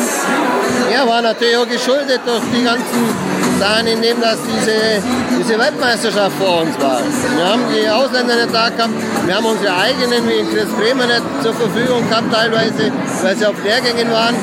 Ja, 0.93 1.07
war 1.07 1.21
natürlich 1.21 1.57
auch 1.57 1.67
geschuldet 1.67 2.21
durch 2.25 2.43
die 2.55 2.63
ganzen 2.63 3.32
Sachen, 3.59 3.87
indem 3.87 4.19
das 4.21 4.37
diese, 4.43 5.01
diese 5.39 5.59
Weltmeisterschaft 5.59 6.35
vor 6.37 6.61
uns 6.61 6.75
war. 6.79 7.01
Wir 7.35 7.45
haben 7.45 7.63
die 7.73 7.89
Ausländer 7.89 8.35
nicht 8.35 8.53
da 8.53 8.69
gehabt, 8.69 8.93
wir 9.25 9.35
haben 9.35 9.45
unsere 9.45 9.73
eigenen, 9.75 10.27
wie 10.27 10.39
in 10.39 10.49
Chris 10.49 10.69
Bremer, 10.77 11.05
nicht 11.05 11.23
zur 11.41 11.53
Verfügung 11.53 12.07
gehabt 12.09 12.31
teilweise, 12.31 12.91
weil 13.21 13.35
sie 13.35 13.45
auf 13.45 13.55
Lehrgängen 13.63 14.11
waren. 14.11 14.35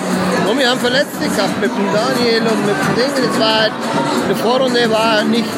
Und 0.48 0.58
wir 0.58 0.68
haben 0.68 0.80
Verletzte 0.80 1.28
gehabt 1.28 1.60
mit 1.60 1.70
dem 1.70 1.88
Daniel 1.92 2.42
und 2.42 2.60
mit 2.66 2.76
dem 2.76 2.94
Ding. 2.96 3.12
Das 3.30 3.40
war 3.40 3.60
halt, 3.60 3.72
die 4.28 4.34
Vorrunde 4.34 4.90
war 4.90 5.22
nicht 5.24 5.48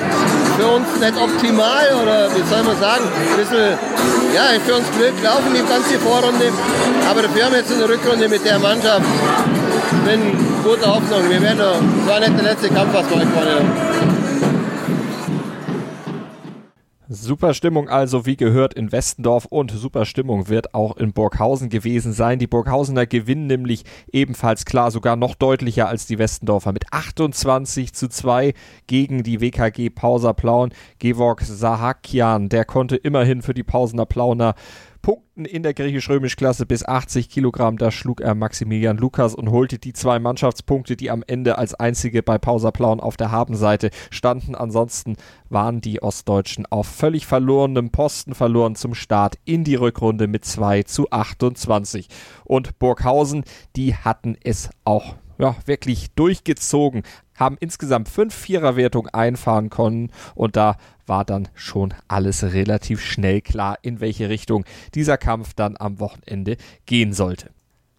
für 0.59 0.67
uns 0.67 0.89
nicht 1.01 1.17
optimal 1.17 1.87
oder 2.03 2.29
wie 2.35 2.43
soll 2.49 2.63
man 2.63 2.79
sagen, 2.79 3.05
ein 3.05 3.37
bisschen, 3.37 3.79
ja, 4.35 4.53
für 4.65 4.75
uns 4.77 4.87
blöd 4.89 5.17
gelaufen 5.17 5.55
die 5.55 5.67
ganze 5.67 5.99
Vorrunde. 5.99 6.53
Aber 7.09 7.23
dafür 7.23 7.45
haben 7.45 7.53
wir 7.53 7.61
jetzt 7.61 7.71
in 7.71 7.79
der 7.79 7.89
Rückrunde 7.89 8.29
mit 8.29 8.45
der 8.45 8.59
Mannschaft 8.59 9.03
bin 10.05 10.21
guter 10.63 10.95
Hoffnung. 10.95 11.29
Wir 11.29 11.41
werden, 11.43 11.59
das 11.59 12.07
war 12.07 12.21
nicht 12.21 12.37
der 12.37 12.45
letzte 12.45 12.69
Kampf, 12.69 12.93
was 12.93 13.09
wir 13.11 13.19
gewonnen. 13.19 14.03
Super 17.15 17.53
Stimmung 17.53 17.91
also, 17.91 18.25
wie 18.25 18.37
gehört, 18.37 18.73
in 18.73 18.91
Westendorf 18.91 19.45
und 19.45 19.71
super 19.71 20.07
Stimmung 20.07 20.49
wird 20.49 20.73
auch 20.73 20.97
in 20.97 21.13
Burghausen 21.13 21.69
gewesen 21.69 22.15
sein. 22.15 22.39
Die 22.39 22.47
Burghausener 22.47 23.05
gewinnen 23.07 23.47
nämlich 23.47 23.85
ebenfalls 24.11 24.65
klar, 24.65 24.91
sogar 24.91 25.17
noch 25.17 25.35
deutlicher 25.35 25.89
als 25.89 26.07
die 26.07 26.19
Westendorfer 26.19 26.73
mit 26.73 26.85
28 26.91 27.93
zu 27.93 28.09
2 28.09 28.55
gegen 28.87 29.25
die 29.25 29.43
WKG 29.43 29.91
Pauser 29.91 30.33
Plauen. 30.33 30.73
Gevorg 31.01 31.43
Sahakian, 31.43 32.49
der 32.49 32.65
konnte 32.65 32.97
immerhin 32.97 33.43
für 33.43 33.53
die 33.53 33.63
Pausener 33.63 34.07
Plauner 34.07 34.55
Punkten 35.02 35.44
in 35.44 35.64
der 35.64 35.75
griechisch-römisch-Klasse 35.75 36.64
bis 36.64 36.85
80 36.85 37.28
Kilogramm. 37.28 37.76
Da 37.76 37.90
schlug 37.90 38.21
er 38.21 38.37
Maximilian 38.37 38.97
Lukas 38.97 39.35
und 39.35 39.50
holte 39.50 39.78
die 39.78 39.92
zwei 39.92 40.21
Mannschaftspunkte, 40.21 40.97
die 40.97 41.11
am 41.11 41.25
Ende 41.26 41.59
als 41.59 41.75
einzige 41.75 42.23
bei 42.23 42.38
Pauserplauen 42.38 43.00
auf 43.00 43.16
der 43.16 43.32
Habenseite 43.32 43.90
standen. 44.11 44.54
Ansonsten 44.54 45.16
waren 45.49 45.80
die 45.80 46.00
Ostdeutschen 46.02 46.66
auf 46.66 46.87
völlig 46.87 47.26
verlorenem 47.26 47.90
Posten 47.90 48.35
verloren 48.35 48.76
zum 48.76 48.94
Start 48.94 49.38
in 49.44 49.64
die 49.64 49.75
Rückrunde 49.75 50.28
mit 50.28 50.44
2 50.44 50.85
zu 50.85 51.11
28. 51.11 52.09
Und 52.44 52.78
Burghausen, 52.78 53.44
die 53.75 53.97
hatten 53.97 54.37
es 54.42 54.71
auch 54.85 55.16
ja, 55.38 55.56
wirklich 55.66 56.12
durchgezogen, 56.14 57.02
haben 57.35 57.57
insgesamt 57.61 58.09
fünf 58.09 58.35
Viererwertungen 58.35 59.12
einfahren 59.12 59.71
können 59.71 60.11
und 60.35 60.57
da 60.57 60.77
war 61.07 61.25
dann 61.25 61.49
schon 61.55 61.95
alles 62.09 62.43
relativ 62.45 63.01
schnell 63.01 63.41
klar, 63.41 63.79
in 63.83 64.01
welche 64.01 64.29
Richtung 64.29 64.65
dieser 64.95 65.19
Kampf 65.19 65.55
dann 65.55 65.77
am 65.79 66.01
Wochenende 66.01 66.57
gehen 66.87 67.12
sollte. 67.12 67.51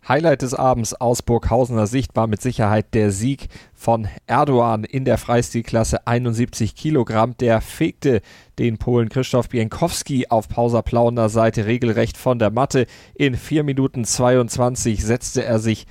Highlight 0.05 0.41
des 0.41 0.53
Abends 0.53 0.93
aus 0.93 1.21
Burghausener 1.21 1.87
Sicht 1.87 2.13
war 2.15 2.27
mit 2.27 2.41
Sicherheit 2.41 2.93
der 2.93 3.11
Sieg 3.11 3.47
von 3.73 4.09
Erdogan 4.27 4.83
in 4.83 5.05
der 5.05 5.17
Freistilklasse 5.17 6.05
71 6.05 6.75
Kilogramm. 6.75 7.37
Der 7.37 7.61
fegte 7.61 8.21
den 8.59 8.77
Polen 8.77 9.07
Krzysztof 9.07 9.47
Bienkowski 9.47 10.27
auf 10.27 10.49
Pauserplauner 10.49 11.29
Seite 11.29 11.67
regelrecht 11.67 12.17
von 12.17 12.37
der 12.37 12.51
Matte. 12.51 12.85
In 13.15 13.37
4 13.37 13.63
Minuten 13.63 14.03
22 14.03 15.05
setzte 15.05 15.45
er 15.45 15.59
sich 15.59 15.87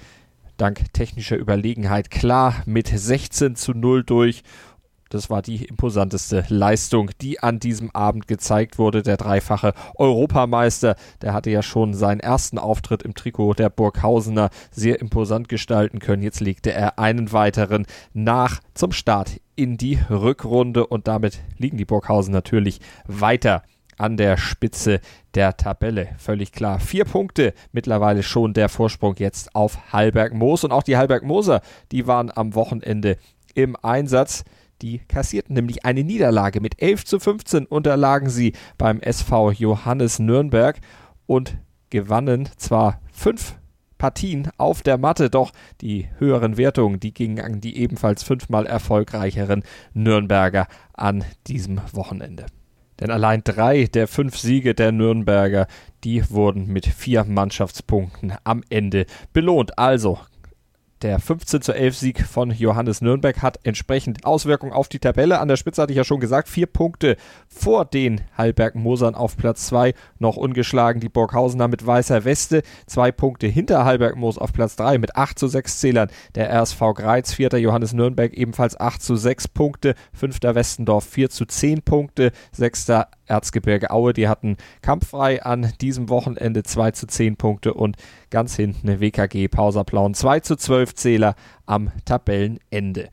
dank 0.63 0.93
technischer 0.93 1.37
Überlegenheit 1.37 2.09
klar 2.13 2.63
mit 2.67 2.87
16 2.87 3.57
zu 3.57 3.73
0 3.73 4.05
durch. 4.05 4.45
Das 5.09 5.29
war 5.29 5.43
die 5.43 5.65
imposanteste 5.65 6.45
Leistung, 6.49 7.11
die 7.21 7.41
an 7.41 7.59
diesem 7.59 7.91
Abend 7.91 8.29
gezeigt 8.29 8.79
wurde. 8.79 9.03
Der 9.03 9.17
dreifache 9.17 9.75
Europameister, 9.97 10.95
der 11.21 11.35
hatte 11.35 11.51
ja 11.51 11.63
schon 11.63 11.95
seinen 11.95 12.21
ersten 12.21 12.59
Auftritt 12.59 13.03
im 13.03 13.15
Trikot 13.15 13.55
der 13.55 13.71
Burghausener 13.71 14.51
sehr 14.71 15.01
imposant 15.01 15.49
gestalten 15.49 15.99
können. 15.99 16.23
Jetzt 16.23 16.41
legte 16.41 16.73
er 16.73 16.99
einen 16.99 17.33
weiteren 17.33 17.85
nach 18.15 18.61
zum 18.73 18.93
Start 18.93 19.41
in 19.57 19.77
die 19.77 19.99
Rückrunde 20.09 20.87
und 20.87 21.09
damit 21.09 21.41
liegen 21.59 21.77
die 21.77 21.85
Burghausen 21.85 22.33
natürlich 22.33 22.81
weiter 23.07 23.65
an 23.99 24.17
der 24.17 24.37
Spitze 24.37 25.01
der 25.35 25.57
Tabelle. 25.57 26.09
Völlig 26.19 26.53
klar. 26.53 26.81
Vier 26.81 27.05
Punkte 27.05 27.55
mittlerweile 27.73 28.23
schon 28.23 28.53
der 28.55 28.69
Vorsprung 28.69 29.15
jetzt 29.19 29.55
auf 29.55 29.93
Halberg 29.93 30.35
Moos. 30.35 30.65
Und 30.65 30.73
auch 30.73 30.83
die 30.83 30.97
Halberg 30.97 31.23
Moser, 31.23 31.61
die 31.91 32.07
waren 32.07 32.31
am 32.35 32.55
Wochenende 32.55 33.17
im 33.55 33.77
Einsatz. 33.83 34.45
Die 34.83 34.99
kassierten 34.99 35.55
nämlich 35.55 35.85
eine 35.85 36.03
Niederlage. 36.03 36.61
Mit 36.61 36.83
11 36.83 37.05
zu 37.05 37.21
15 37.21 37.67
unterlagen 37.67 38.29
sie 38.29 38.53
beim 38.79 39.01
SV 39.01 39.53
Johannes 39.53 40.19
Nürnberg 40.19 40.81
und 41.27 41.57
gewannen 41.91 42.49
zwar 42.57 43.01
fünf 43.13 43.55
Partien 43.99 44.51
auf 44.57 44.83
der 44.83 44.99
Matte, 44.99 45.31
doch 45.31 45.53
die 45.81 46.09
höheren 46.19 46.57
Wertungen, 46.57 46.99
die 46.99 47.15
gingen 47.15 47.39
an 47.39 47.61
die 47.61 47.77
ebenfalls 47.77 48.25
fünfmal 48.25 48.67
erfolgreicheren 48.67 49.63
Nürnberger 49.95 50.67
an 50.93 51.25
diesem 51.47 51.81
Wochenende. 51.93 52.47
Denn 53.03 53.11
allein 53.11 53.43
drei 53.43 53.85
der 53.85 54.07
fünf 54.07 54.39
Siege 54.39 54.75
der 54.75 54.93
Nürnberger, 54.93 55.67
die 56.05 56.31
wurden 56.31 56.69
mit 56.69 56.87
vier 56.87 57.25
Mannschaftspunkten 57.25 58.35
am 58.45 58.63
Ende 58.71 59.07
belohnt. 59.33 59.77
Also 59.77 60.21
der 61.03 61.19
15 61.19 61.63
zu 61.63 61.73
11 61.73 61.97
Sieg 61.97 62.27
von 62.27 62.51
Johannes 62.51 63.01
Nürnberg 63.01 63.43
hat 63.43 63.59
entsprechend 63.65 64.25
Auswirkungen 64.25 64.73
auf 64.73 64.89
die 64.89 64.99
Tabelle. 64.99 65.41
An 65.41 65.49
der 65.49 65.57
Spitze 65.57 65.83
hatte 65.83 65.93
ich 65.93 65.97
ja 65.97 66.05
schon 66.05 66.21
gesagt, 66.21 66.49
vier 66.49 66.67
Punkte 66.67 67.17
vor 67.49 67.85
den 67.85 68.21
Hallberg-Mosern 68.39 69.15
auf 69.15 69.37
Platz 69.37 69.67
2. 69.67 69.95
Noch 70.19 70.37
ungeschlagen 70.37 71.01
die 71.01 71.09
Burghausener 71.09 71.69
mit 71.69 71.85
weißer 71.87 72.25
Weste. 72.25 72.63
Zwei 72.87 73.11
Punkte 73.13 73.47
hinter 73.47 73.85
Hallberg-Moos 73.85 74.39
auf 74.39 74.53
Platz 74.53 74.77
3 74.77 74.99
mit 74.99 75.17
8 75.17 75.39
zu 75.39 75.49
6 75.49 75.79
Zählern. 75.79 76.11
Der 76.35 76.51
RSV 76.51 76.81
Greiz, 76.95 77.33
vierter 77.33 77.59
Johannes 77.59 77.93
Nürnberg 77.93 78.33
ebenfalls 78.33 78.79
8 78.79 79.03
zu 79.03 79.17
6 79.17 79.49
Punkte. 79.49 79.95
Fünfter 80.13 80.55
Westendorf 80.55 81.05
4 81.05 81.31
zu 81.31 81.45
10 81.45 81.83
Punkte. 81.83 82.33
Sechster 82.53 83.09
Erzgebirge 83.27 83.91
Aue, 83.91 84.13
die 84.13 84.29
hatten 84.29 84.57
kampffrei 84.81 85.43
an 85.43 85.73
diesem 85.81 86.09
Wochenende 86.09 86.63
2 86.63 86.91
zu 86.93 87.07
10 87.07 87.37
Punkte 87.37 87.75
und 87.75 87.97
ganz 88.31 88.57
hinten 88.57 89.01
WKG 89.01 89.49
Pauserplauen 89.49 90.15
2 90.15 90.41
zu 90.41 90.57
12 90.57 90.95
Zähler 90.95 91.35
am 91.67 91.91
Tabellenende. 92.05 93.09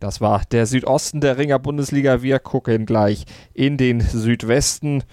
Das 0.00 0.20
war 0.20 0.42
der 0.50 0.66
Südosten 0.66 1.20
der 1.20 1.38
Ringer 1.38 1.60
Bundesliga. 1.60 2.22
Wir 2.22 2.40
gucken 2.40 2.86
gleich 2.86 3.24
in 3.54 3.76
den 3.76 4.00
Südwesten, 4.00 5.04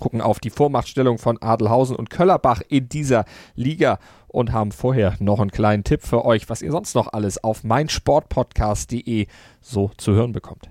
gucken 0.00 0.22
auf 0.22 0.38
die 0.38 0.48
Vormachtstellung 0.48 1.18
von 1.18 1.36
Adelhausen 1.42 1.94
und 1.94 2.08
Köllerbach 2.08 2.62
in 2.66 2.88
dieser 2.88 3.26
Liga 3.56 3.98
und 4.26 4.52
haben 4.52 4.72
vorher 4.72 5.16
noch 5.18 5.40
einen 5.40 5.50
kleinen 5.50 5.84
Tipp 5.84 6.02
für 6.02 6.24
euch, 6.24 6.48
was 6.48 6.62
ihr 6.62 6.70
sonst 6.70 6.94
noch 6.94 7.12
alles 7.12 7.44
auf 7.44 7.64
meinsportpodcast.de 7.64 9.26
so 9.60 9.90
zu 9.98 10.12
hören 10.12 10.32
bekommt. 10.32 10.70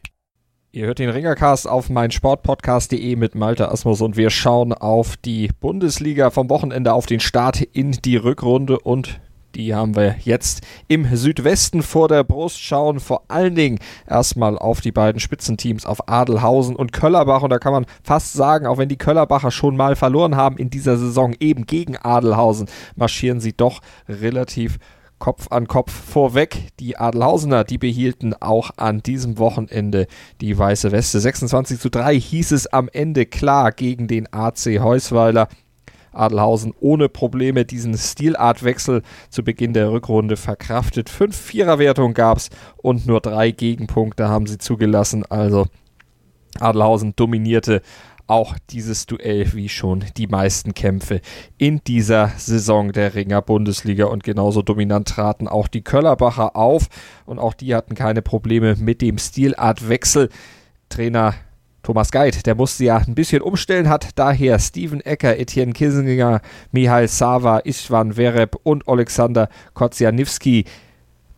Ihr 0.73 0.85
hört 0.85 0.99
den 0.99 1.09
Ringercast 1.09 1.67
auf 1.67 1.89
meinsportpodcast.de 1.89 3.17
mit 3.17 3.35
Malte 3.35 3.69
Asmus 3.69 3.99
und 3.99 4.15
wir 4.15 4.29
schauen 4.29 4.71
auf 4.71 5.17
die 5.17 5.49
Bundesliga 5.59 6.29
vom 6.29 6.49
Wochenende, 6.49 6.93
auf 6.93 7.05
den 7.05 7.19
Start 7.19 7.59
in 7.59 7.91
die 7.91 8.15
Rückrunde 8.15 8.79
und 8.79 9.19
die 9.53 9.75
haben 9.75 9.97
wir 9.97 10.15
jetzt 10.21 10.61
im 10.87 11.13
Südwesten 11.13 11.83
vor 11.83 12.07
der 12.07 12.23
Brust. 12.23 12.57
Schauen 12.61 13.01
vor 13.01 13.23
allen 13.27 13.55
Dingen 13.55 13.79
erstmal 14.07 14.57
auf 14.57 14.79
die 14.79 14.93
beiden 14.93 15.19
Spitzenteams, 15.19 15.85
auf 15.85 16.07
Adelhausen 16.07 16.77
und 16.77 16.93
Köllerbach. 16.93 17.41
Und 17.41 17.49
da 17.49 17.59
kann 17.59 17.73
man 17.73 17.85
fast 18.01 18.31
sagen, 18.31 18.65
auch 18.65 18.77
wenn 18.77 18.87
die 18.87 18.97
Köllerbacher 18.97 19.51
schon 19.51 19.75
mal 19.75 19.97
verloren 19.97 20.37
haben 20.37 20.55
in 20.55 20.69
dieser 20.69 20.97
Saison 20.97 21.35
eben 21.41 21.65
gegen 21.65 21.97
Adelhausen, 21.97 22.69
marschieren 22.95 23.41
sie 23.41 23.51
doch 23.51 23.81
relativ 24.07 24.79
Kopf 25.21 25.47
an 25.51 25.67
Kopf 25.67 25.91
vorweg. 25.91 26.71
Die 26.79 26.97
Adelhausener, 26.97 27.63
die 27.63 27.77
behielten 27.77 28.33
auch 28.33 28.71
an 28.75 29.01
diesem 29.03 29.37
Wochenende 29.37 30.07
die 30.41 30.57
weiße 30.57 30.91
Weste. 30.91 31.21
26 31.21 31.79
zu 31.79 31.89
3 31.89 32.19
hieß 32.19 32.51
es 32.51 32.67
am 32.67 32.89
Ende 32.91 33.27
klar 33.27 33.71
gegen 33.71 34.07
den 34.07 34.27
AC 34.33 34.79
Heusweiler. 34.79 35.47
Adelhausen 36.11 36.73
ohne 36.79 37.07
Probleme 37.07 37.65
diesen 37.65 37.97
Stilartwechsel 37.97 39.03
zu 39.29 39.43
Beginn 39.43 39.73
der 39.73 39.91
Rückrunde 39.91 40.37
verkraftet. 40.37 41.07
Fünf 41.07 41.37
Viererwertungen 41.37 42.15
gab 42.15 42.39
es 42.39 42.49
und 42.77 43.05
nur 43.05 43.21
drei 43.21 43.51
Gegenpunkte 43.51 44.27
haben 44.27 44.47
sie 44.47 44.57
zugelassen. 44.57 45.23
Also 45.29 45.67
Adelhausen 46.59 47.15
dominierte 47.15 47.81
auch 48.31 48.55
dieses 48.69 49.07
Duell 49.07 49.51
wie 49.53 49.67
schon 49.67 50.05
die 50.15 50.27
meisten 50.27 50.73
Kämpfe 50.73 51.19
in 51.57 51.81
dieser 51.85 52.29
Saison 52.37 52.93
der 52.93 53.13
Ringer 53.13 53.41
Bundesliga 53.41 54.05
und 54.05 54.23
genauso 54.23 54.61
dominant 54.61 55.09
traten 55.09 55.49
auch 55.49 55.67
die 55.67 55.83
Köllerbacher 55.83 56.55
auf 56.55 56.87
und 57.25 57.39
auch 57.39 57.53
die 57.53 57.75
hatten 57.75 57.93
keine 57.93 58.21
Probleme 58.21 58.77
mit 58.77 59.01
dem 59.01 59.17
Stilartwechsel. 59.17 60.29
Trainer 60.87 61.33
Thomas 61.83 62.11
Geit, 62.11 62.45
der 62.45 62.55
musste 62.55 62.85
ja 62.85 62.97
ein 62.97 63.15
bisschen 63.15 63.41
umstellen, 63.41 63.89
hat 63.89 64.09
daher 64.15 64.59
Steven 64.59 65.01
Ecker, 65.01 65.37
Etienne 65.37 65.73
Kissinger, 65.73 66.39
Mihail 66.71 67.09
Sava, 67.09 67.57
Istvan 67.57 68.13
Vereb 68.13 68.55
und 68.63 68.87
Alexander 68.87 69.49
Kozianewski 69.73 70.63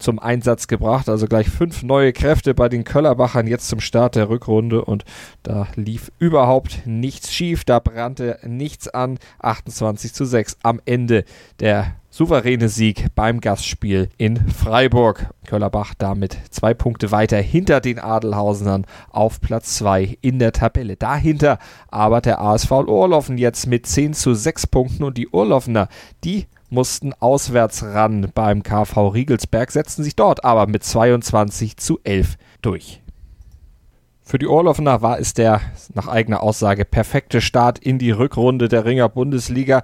zum 0.03 0.19
Einsatz 0.19 0.67
gebracht. 0.67 1.09
Also 1.09 1.27
gleich 1.27 1.49
fünf 1.49 1.81
neue 1.81 2.13
Kräfte 2.13 2.53
bei 2.53 2.69
den 2.69 2.83
Köllerbachern 2.83 3.47
jetzt 3.47 3.67
zum 3.67 3.79
Start 3.79 4.15
der 4.15 4.29
Rückrunde 4.29 4.85
und 4.85 5.05
da 5.41 5.67
lief 5.75 6.11
überhaupt 6.19 6.85
nichts 6.85 7.33
schief, 7.33 7.63
da 7.63 7.79
brannte 7.79 8.39
nichts 8.43 8.87
an. 8.87 9.17
28 9.39 10.13
zu 10.13 10.25
6 10.25 10.57
am 10.61 10.79
Ende 10.85 11.23
der 11.59 11.95
souveräne 12.13 12.69
Sieg 12.69 13.07
beim 13.15 13.41
Gastspiel 13.41 14.09
in 14.17 14.47
Freiburg. 14.47 15.33
Köllerbach 15.47 15.95
damit 15.97 16.37
zwei 16.51 16.75
Punkte 16.75 17.11
weiter 17.11 17.37
hinter 17.37 17.81
den 17.81 17.97
Adelhausenern 17.97 18.85
auf 19.09 19.41
Platz 19.41 19.77
2 19.77 20.19
in 20.21 20.37
der 20.37 20.51
Tabelle. 20.51 20.95
Dahinter 20.95 21.57
aber 21.89 22.21
der 22.21 22.39
ASV 22.39 22.69
Urlaufen 22.71 23.39
jetzt 23.39 23.65
mit 23.65 23.87
10 23.87 24.13
zu 24.13 24.35
6 24.35 24.67
Punkten 24.67 25.03
und 25.03 25.17
die 25.17 25.27
Urlaufener, 25.27 25.87
die 26.23 26.45
mussten 26.73 27.13
auswärts 27.13 27.83
ran 27.83 28.31
beim 28.33 28.63
KV 28.63 29.09
Riegelsberg, 29.09 29.71
setzten 29.71 30.03
sich 30.03 30.15
dort 30.15 30.43
aber 30.43 30.67
mit 30.67 30.83
22 30.83 31.77
zu 31.77 31.99
11 32.03 32.37
durch. 32.61 33.01
Für 34.21 34.39
die 34.39 34.47
Orloffener 34.47 35.01
war 35.01 35.19
es 35.19 35.33
der 35.33 35.61
nach 35.93 36.07
eigener 36.07 36.41
Aussage 36.41 36.85
perfekte 36.85 37.41
Start 37.41 37.77
in 37.79 37.99
die 37.99 38.11
Rückrunde 38.11 38.69
der 38.69 38.85
Ringer 38.85 39.09
Bundesliga. 39.09 39.83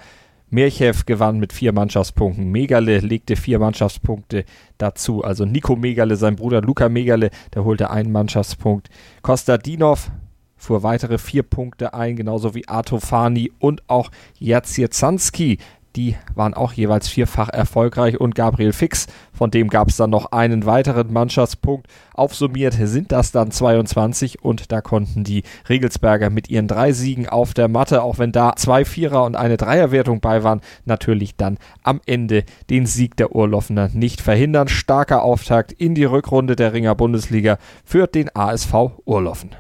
Mirchew 0.50 0.94
gewann 1.06 1.40
mit 1.40 1.54
vier 1.54 1.74
Mannschaftspunkten. 1.74 2.50
Megale 2.50 3.00
legte 3.00 3.36
vier 3.36 3.60
Mannschaftspunkte 3.60 4.46
dazu. 4.80 5.24
Also 5.24 5.46
Nico 5.46 5.76
Megale, 5.76 6.16
sein 6.16 6.38
Bruder 6.38 6.62
Luca 6.62 6.90
Megale, 6.90 7.30
der 7.54 7.66
holte 7.66 7.92
einen 7.92 8.12
Mannschaftspunkt. 8.12 8.90
Kostadinov 9.22 10.10
fuhr 10.56 10.84
weitere 10.84 11.18
vier 11.18 11.44
Punkte 11.44 11.94
ein, 11.94 12.16
genauso 12.16 12.56
wie 12.56 12.68
Artofani 12.68 13.52
und 13.60 13.84
auch 13.88 14.10
Jacieczanski 14.40 15.60
die 15.96 16.16
waren 16.36 16.54
auch 16.54 16.74
jeweils 16.74 17.08
vierfach 17.08 17.50
erfolgreich 17.50 18.20
und 18.20 18.36
Gabriel 18.36 18.74
Fix, 18.74 19.08
von 19.34 19.52
dem 19.52 19.70
gab 19.70 19.90
es 19.90 19.98
dann 19.98 20.10
noch 20.10 20.32
einen 20.32 20.66
weiteren 20.66 21.12
Mannschaftspunkt. 21.12 21.88
Aufsummiert 22.14 22.74
sind 22.74 23.12
das 23.12 23.32
dann 23.32 23.52
22 23.52 24.44
und 24.44 24.72
da 24.72 24.82
konnten 24.82 25.24
die 25.24 25.44
Regelsberger 25.68 26.30
mit 26.30 26.50
ihren 26.50 26.68
drei 26.68 26.92
Siegen 26.92 27.28
auf 27.28 27.54
der 27.54 27.68
Matte, 27.68 28.04
auch 28.04 28.18
wenn 28.18 28.32
da 28.32 28.56
zwei 28.56 28.86
Vierer 28.86 29.24
und 29.24 29.36
eine 29.36 29.58
Dreierwertung 29.58 30.20
bei 30.20 30.44
waren, 30.44 30.62
natürlich 30.86 31.36
dann 31.36 31.58
am 31.84 32.02
Ende 32.06 32.44
den 32.70 32.86
Sieg 32.86 33.18
der 33.18 33.36
Urloffener 33.36 33.90
nicht 33.94 34.22
verhindern. 34.22 34.68
Starker 34.68 35.24
Auftakt 35.24 35.72
in 35.72 35.96
die 35.96 36.06
Rückrunde 36.06 36.56
der 36.56 36.74
Ringer 36.74 36.96
Bundesliga 36.96 37.58
für 37.84 38.08
den 38.08 38.30
ASV 38.36 38.74
Urloffen. 39.06 39.52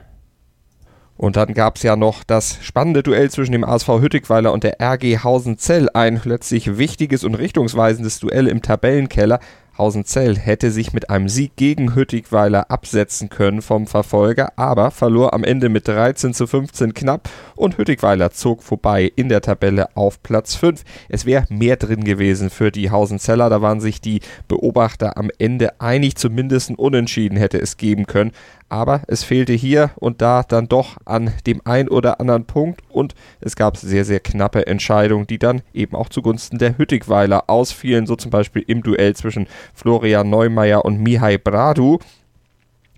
Und 1.19 1.35
dann 1.35 1.53
gab 1.53 1.75
es 1.75 1.83
ja 1.83 1.97
noch 1.97 2.23
das 2.23 2.59
spannende 2.61 3.03
Duell 3.03 3.29
zwischen 3.29 3.51
dem 3.51 3.65
ASV 3.65 3.89
Hüttigweiler 3.99 4.53
und 4.53 4.63
der 4.63 4.79
RG 4.79 5.17
Hausenzell. 5.21 5.89
Ein 5.93 6.21
letztlich 6.23 6.77
wichtiges 6.77 7.25
und 7.25 7.35
richtungsweisendes 7.35 8.21
Duell 8.21 8.47
im 8.47 8.61
Tabellenkeller. 8.61 9.41
Hausenzell 9.77 10.37
hätte 10.37 10.71
sich 10.71 10.93
mit 10.93 11.09
einem 11.09 11.27
Sieg 11.27 11.55
gegen 11.57 11.95
Hüttigweiler 11.95 12.71
absetzen 12.71 13.29
können 13.29 13.61
vom 13.61 13.87
Verfolger, 13.87 14.51
aber 14.57 14.91
verlor 14.91 15.33
am 15.33 15.43
Ende 15.43 15.69
mit 15.69 15.87
13 15.87 16.33
zu 16.33 16.47
15 16.47 16.93
knapp 16.93 17.29
und 17.55 17.77
Hüttigweiler 17.77 18.31
zog 18.31 18.61
vorbei 18.61 19.09
in 19.15 19.29
der 19.29 19.41
Tabelle 19.41 19.95
auf 19.95 20.21
Platz 20.21 20.55
5. 20.55 20.83
Es 21.07 21.25
wäre 21.25 21.45
mehr 21.49 21.77
drin 21.77 22.03
gewesen 22.03 22.49
für 22.49 22.71
die 22.71 22.91
Hausenzeller, 22.91 23.49
da 23.49 23.61
waren 23.61 23.79
sich 23.79 24.01
die 24.01 24.19
Beobachter 24.49 25.17
am 25.17 25.31
Ende 25.37 25.79
einig, 25.79 26.17
zumindest 26.17 26.71
ein 26.71 26.75
Unentschieden 26.75 27.37
hätte 27.37 27.57
es 27.57 27.77
geben 27.77 28.05
können 28.05 28.33
aber 28.69 29.01
es 29.07 29.23
fehlte 29.23 29.53
hier 29.53 29.91
und 29.95 30.21
da 30.21 30.43
dann 30.43 30.67
doch 30.67 30.97
an 31.05 31.33
dem 31.45 31.61
ein 31.65 31.89
oder 31.89 32.19
anderen 32.19 32.45
Punkt 32.45 32.81
und 32.89 33.15
es 33.41 33.55
gab 33.55 33.77
sehr, 33.77 34.05
sehr 34.05 34.19
knappe 34.19 34.67
Entscheidungen, 34.67 35.27
die 35.27 35.39
dann 35.39 35.61
eben 35.73 35.95
auch 35.95 36.09
zugunsten 36.09 36.59
der 36.59 36.77
Hüttigweiler 36.77 37.49
ausfielen, 37.49 38.05
so 38.05 38.15
zum 38.15 38.31
Beispiel 38.31 38.63
im 38.67 38.83
Duell 38.83 39.15
zwischen 39.15 39.47
Florian 39.73 40.29
Neumeier 40.29 40.85
und 40.85 41.01
Mihai 41.01 41.37
Bradu. 41.37 41.99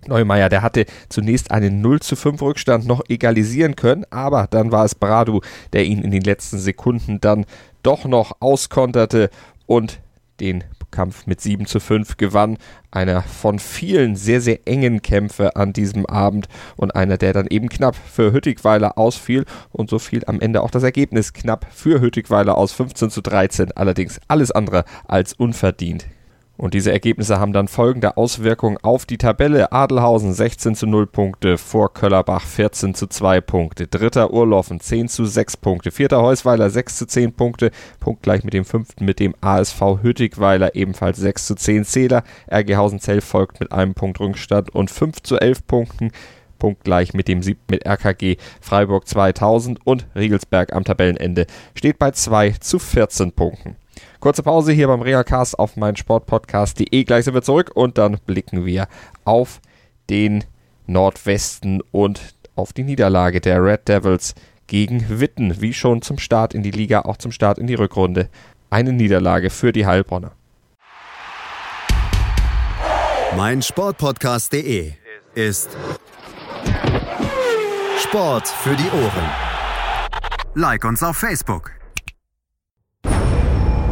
Neumeier, 0.08 0.50
der 0.50 0.62
hatte 0.62 0.86
zunächst 1.10 1.52
einen 1.52 1.82
0 1.82 2.00
zu 2.02 2.16
5 2.16 2.42
Rückstand 2.42 2.88
noch 2.88 3.04
egalisieren 3.08 3.76
können, 3.76 4.06
aber 4.10 4.48
dann 4.50 4.72
war 4.72 4.84
es 4.84 4.96
Bradu, 4.96 5.42
der 5.74 5.86
ihn 5.86 6.02
in 6.02 6.12
den 6.12 6.24
letzten 6.24 6.58
Sekunden 6.58 7.22
dann 7.22 7.46
doch 7.84 8.06
noch 8.06 8.38
auskonterte 8.40 9.30
und 9.68 10.00
den 10.40 10.64
Kampf 10.92 11.26
mit 11.26 11.42
7 11.42 11.66
zu 11.66 11.80
5 11.80 12.18
gewann. 12.18 12.58
Einer 12.92 13.22
von 13.22 13.60
vielen 13.60 14.16
sehr, 14.16 14.42
sehr 14.42 14.68
engen 14.68 15.02
Kämpfe 15.02 15.56
an 15.56 15.74
diesem 15.74 16.06
Abend 16.06 16.48
und 16.76 16.96
einer, 16.96 17.18
der 17.18 17.34
dann 17.34 17.48
eben 17.48 17.70
knapp 17.70 17.96
für 17.96 18.34
Hüttigweiler 18.34 18.98
ausfiel 18.98 19.46
und 19.72 19.90
so 19.90 19.98
fiel 19.98 20.24
am 20.28 20.40
Ende 20.40 20.62
auch 20.62 20.72
das 20.72 20.84
Ergebnis 20.84 21.34
knapp 21.34 21.66
für 21.72 22.02
Hüttigweiler 22.02 22.58
aus 22.58 22.74
15 22.74 23.10
zu 23.10 23.22
13. 23.22 23.72
Allerdings 23.72 24.20
alles 24.28 24.52
andere 24.52 24.86
als 25.08 25.34
unverdient. 25.34 26.06
Und 26.58 26.76
diese 26.76 26.92
Ergebnisse 26.92 27.40
haben 27.40 27.54
dann 27.54 27.68
folgende 27.68 28.18
Auswirkungen 28.18 28.78
auf 28.84 29.08
die 29.08 29.18
Tabelle. 29.18 29.72
Adelhausen 29.72 30.32
16 30.32 30.76
zu 30.76 30.86
0 30.86 31.08
Punkte, 31.08 31.58
vor 31.58 31.92
Köllerbach 31.92 32.46
14 32.46 32.94
zu 32.94 33.08
2 33.08 33.42
Punkte, 33.42 33.88
dritter 33.88 34.32
Urlaufen 34.32 34.80
10 34.80 35.08
zu 35.08 35.26
6 35.26 35.58
Punkte, 35.58 35.90
vierter 35.90 36.22
Heusweiler 36.22 36.70
6 36.70 36.98
zu 36.98 37.08
10 37.08 37.34
Punkte, 37.34 37.72
punktgleich 38.00 38.44
mit 38.44 38.54
dem 38.54 38.66
fünften 38.66 39.06
mit 39.06 39.20
dem 39.20 39.34
ASV 39.42 40.04
Hüttigweiler 40.04 40.76
ebenfalls 40.76 41.18
6 41.18 41.48
zu 41.48 41.56
10 41.56 41.86
Zähler. 41.86 42.24
RG 42.52 42.76
Hausenzell 42.76 43.22
folgt 43.22 43.60
mit 43.60 43.72
einem 43.72 43.96
Punkt 43.96 44.20
Rückstand 44.20 44.70
und 44.76 44.92
5 44.92 45.24
zu 45.24 45.38
11 45.38 45.66
Punkten 45.66 46.12
punktgleich 46.60 47.16
mit 47.16 47.28
dem 47.28 47.42
siebten 47.42 47.74
mit 47.74 47.88
RKG 47.88 48.38
Freiburg 48.62 49.08
2000 49.08 49.80
und 49.84 50.06
Riegelsberg 50.16 50.74
am 50.74 50.84
Tabellenende 50.84 51.48
steht 51.74 51.98
bei 51.98 52.12
2 52.12 52.52
zu 52.60 52.78
14 52.78 53.32
Punkten. 53.32 53.81
Kurze 54.22 54.44
Pause 54.44 54.72
hier 54.72 54.86
beim 54.86 55.02
Reacast 55.02 55.58
auf 55.58 55.78
mein 55.78 55.96
Sportpodcast.de. 55.96 57.04
Gleich 57.06 57.26
sind 57.26 57.34
wir 57.34 57.42
zurück 57.42 57.72
und 57.74 57.98
dann 57.98 58.20
blicken 58.28 58.68
wir 58.68 58.88
auf 59.26 59.62
den 60.12 60.44
Nordwesten 60.86 61.82
und 61.92 62.36
auf 62.56 62.72
die 62.72 62.84
Niederlage 62.84 63.42
der 63.42 63.64
Red 63.64 63.88
Devils 63.88 64.36
gegen 64.68 65.20
Witten. 65.20 65.60
Wie 65.60 65.74
schon 65.74 66.04
zum 66.04 66.20
Start 66.20 66.54
in 66.54 66.62
die 66.62 66.70
Liga, 66.70 67.02
auch 67.02 67.18
zum 67.18 67.32
Start 67.32 67.58
in 67.58 67.66
die 67.66 67.74
Rückrunde. 67.74 68.30
Eine 68.70 68.94
Niederlage 68.94 69.50
für 69.50 69.72
die 69.72 69.88
Heilbronner. 69.88 70.34
Mein 73.36 73.64
Sportpodcast.de 73.64 74.94
ist 75.34 75.76
Sport 77.98 78.48
für 78.48 78.76
die 78.76 78.90
Ohren. 78.92 79.30
Like 80.54 80.86
uns 80.86 81.02
auf 81.02 81.18
Facebook. 81.18 81.81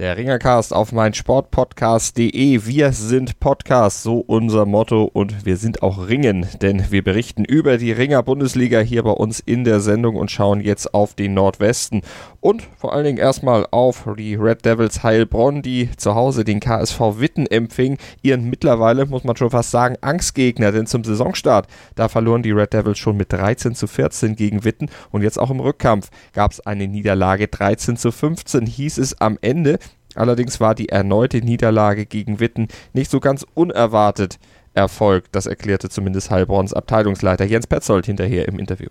Der 0.00 0.16
Ringercast 0.16 0.72
auf 0.72 0.92
mein 0.92 1.12
Sportpodcast.de. 1.12 2.64
Wir 2.64 2.92
sind 2.92 3.38
Podcast, 3.38 4.02
so 4.02 4.20
unser 4.20 4.64
Motto. 4.64 5.04
Und 5.04 5.44
wir 5.44 5.58
sind 5.58 5.82
auch 5.82 6.08
Ringen, 6.08 6.46
denn 6.62 6.90
wir 6.90 7.04
berichten 7.04 7.44
über 7.44 7.76
die 7.76 7.92
Ringer 7.92 8.22
Bundesliga 8.22 8.80
hier 8.80 9.02
bei 9.02 9.10
uns 9.10 9.40
in 9.40 9.62
der 9.64 9.80
Sendung 9.80 10.16
und 10.16 10.30
schauen 10.30 10.62
jetzt 10.62 10.94
auf 10.94 11.12
den 11.12 11.34
Nordwesten. 11.34 12.00
Und 12.40 12.66
vor 12.78 12.94
allen 12.94 13.04
Dingen 13.04 13.18
erstmal 13.18 13.66
auf 13.70 14.08
die 14.16 14.36
Red 14.36 14.64
Devils 14.64 15.02
Heilbronn, 15.02 15.60
die 15.60 15.90
zu 15.98 16.14
Hause 16.14 16.44
den 16.44 16.60
KSV 16.60 16.98
Witten 17.18 17.46
empfing, 17.46 17.98
ihren 18.22 18.48
mittlerweile, 18.48 19.04
muss 19.04 19.24
man 19.24 19.36
schon 19.36 19.50
fast 19.50 19.70
sagen, 19.70 19.98
Angstgegner, 20.00 20.72
denn 20.72 20.86
zum 20.86 21.04
Saisonstart, 21.04 21.66
da 21.94 22.08
verloren 22.08 22.42
die 22.42 22.52
Red 22.52 22.72
Devils 22.72 22.96
schon 22.96 23.18
mit 23.18 23.34
13 23.34 23.74
zu 23.74 23.86
14 23.86 24.34
gegen 24.34 24.64
Witten. 24.64 24.88
Und 25.10 25.20
jetzt 25.20 25.38
auch 25.38 25.50
im 25.50 25.60
Rückkampf 25.60 26.08
gab 26.32 26.52
es 26.52 26.60
eine 26.60 26.88
Niederlage 26.88 27.48
13 27.48 27.98
zu 27.98 28.10
15, 28.10 28.64
hieß 28.64 28.96
es 28.96 29.20
am 29.20 29.36
Ende 29.42 29.78
Allerdings 30.14 30.60
war 30.60 30.74
die 30.74 30.88
erneute 30.88 31.38
Niederlage 31.38 32.06
gegen 32.06 32.40
Witten 32.40 32.68
nicht 32.92 33.10
so 33.10 33.20
ganz 33.20 33.46
unerwartet 33.54 34.38
Erfolg. 34.74 35.24
Das 35.32 35.46
erklärte 35.46 35.88
zumindest 35.88 36.30
Heilbronns 36.30 36.72
Abteilungsleiter 36.72 37.44
Jens 37.44 37.66
Petzold 37.66 38.06
hinterher 38.06 38.46
im 38.48 38.58
Interview. 38.58 38.88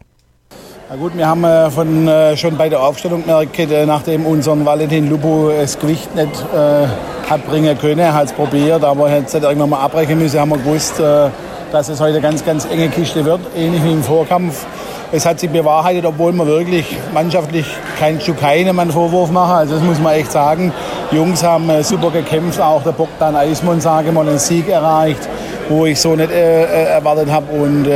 Na 0.90 0.96
gut, 0.96 1.16
wir 1.16 1.28
haben 1.28 1.44
äh, 1.44 1.70
von, 1.70 2.08
äh, 2.08 2.36
schon 2.36 2.58
bei 2.58 2.68
der 2.68 2.82
Aufstellung 2.82 3.22
gemerkt, 3.22 3.60
äh, 3.60 3.86
nachdem 3.86 4.26
unser 4.26 4.66
Valentin 4.66 5.08
Lupo 5.08 5.52
das 5.56 5.78
Gewicht 5.78 6.16
nicht 6.16 6.44
hat 7.30 7.46
bringen 7.46 7.78
können, 7.78 8.12
hat 8.12 8.26
es 8.26 8.34
probiert, 8.34 8.84
aber 8.84 9.08
er 9.08 9.22
hat 9.22 9.32
irgendwann 9.32 9.70
mal 9.70 9.82
abbrechen 9.82 10.18
müssen, 10.18 10.40
haben 10.40 10.50
wir 10.50 10.58
gewusst, 10.58 11.00
dass 11.00 11.90
es 11.90 12.00
heute 12.02 12.20
ganz, 12.22 12.44
ganz 12.44 12.66
enge 12.66 12.90
Kiste 12.90 13.24
wird, 13.24 13.42
ähnlich 13.56 13.84
wie 13.84 13.92
im 13.92 14.02
Vorkampf. 14.02 14.66
Es 15.12 15.28
hat 15.28 15.40
sich 15.40 15.52
bewahrheitet, 15.52 16.06
obwohl 16.06 16.32
wir 16.34 16.48
wirklich 16.48 16.98
mannschaftlich 17.14 17.68
kein 18.00 18.20
zu 18.20 18.34
keinem 18.34 18.90
Vorwurf 18.90 19.30
machen. 19.30 19.58
Also 19.58 19.76
das 19.76 19.84
muss 19.84 20.00
man 20.00 20.14
echt 20.14 20.32
sagen. 20.32 20.74
Jungs 21.12 21.44
haben 21.44 21.70
äh, 21.70 21.84
super 21.84 22.12
gekämpft, 22.12 22.62
auch 22.62 22.84
der 22.84 22.92
Bogdan 22.92 23.36
Eismann, 23.36 23.82
sage 23.82 24.12
mal, 24.12 24.28
einen 24.28 24.40
Sieg 24.40 24.70
erreicht, 24.70 25.28
wo 25.68 25.86
ich 25.86 26.00
so 26.00 26.16
nicht 26.16 26.32
erwartet 26.32 27.32
habe. 27.32 27.52
Und 27.52 27.88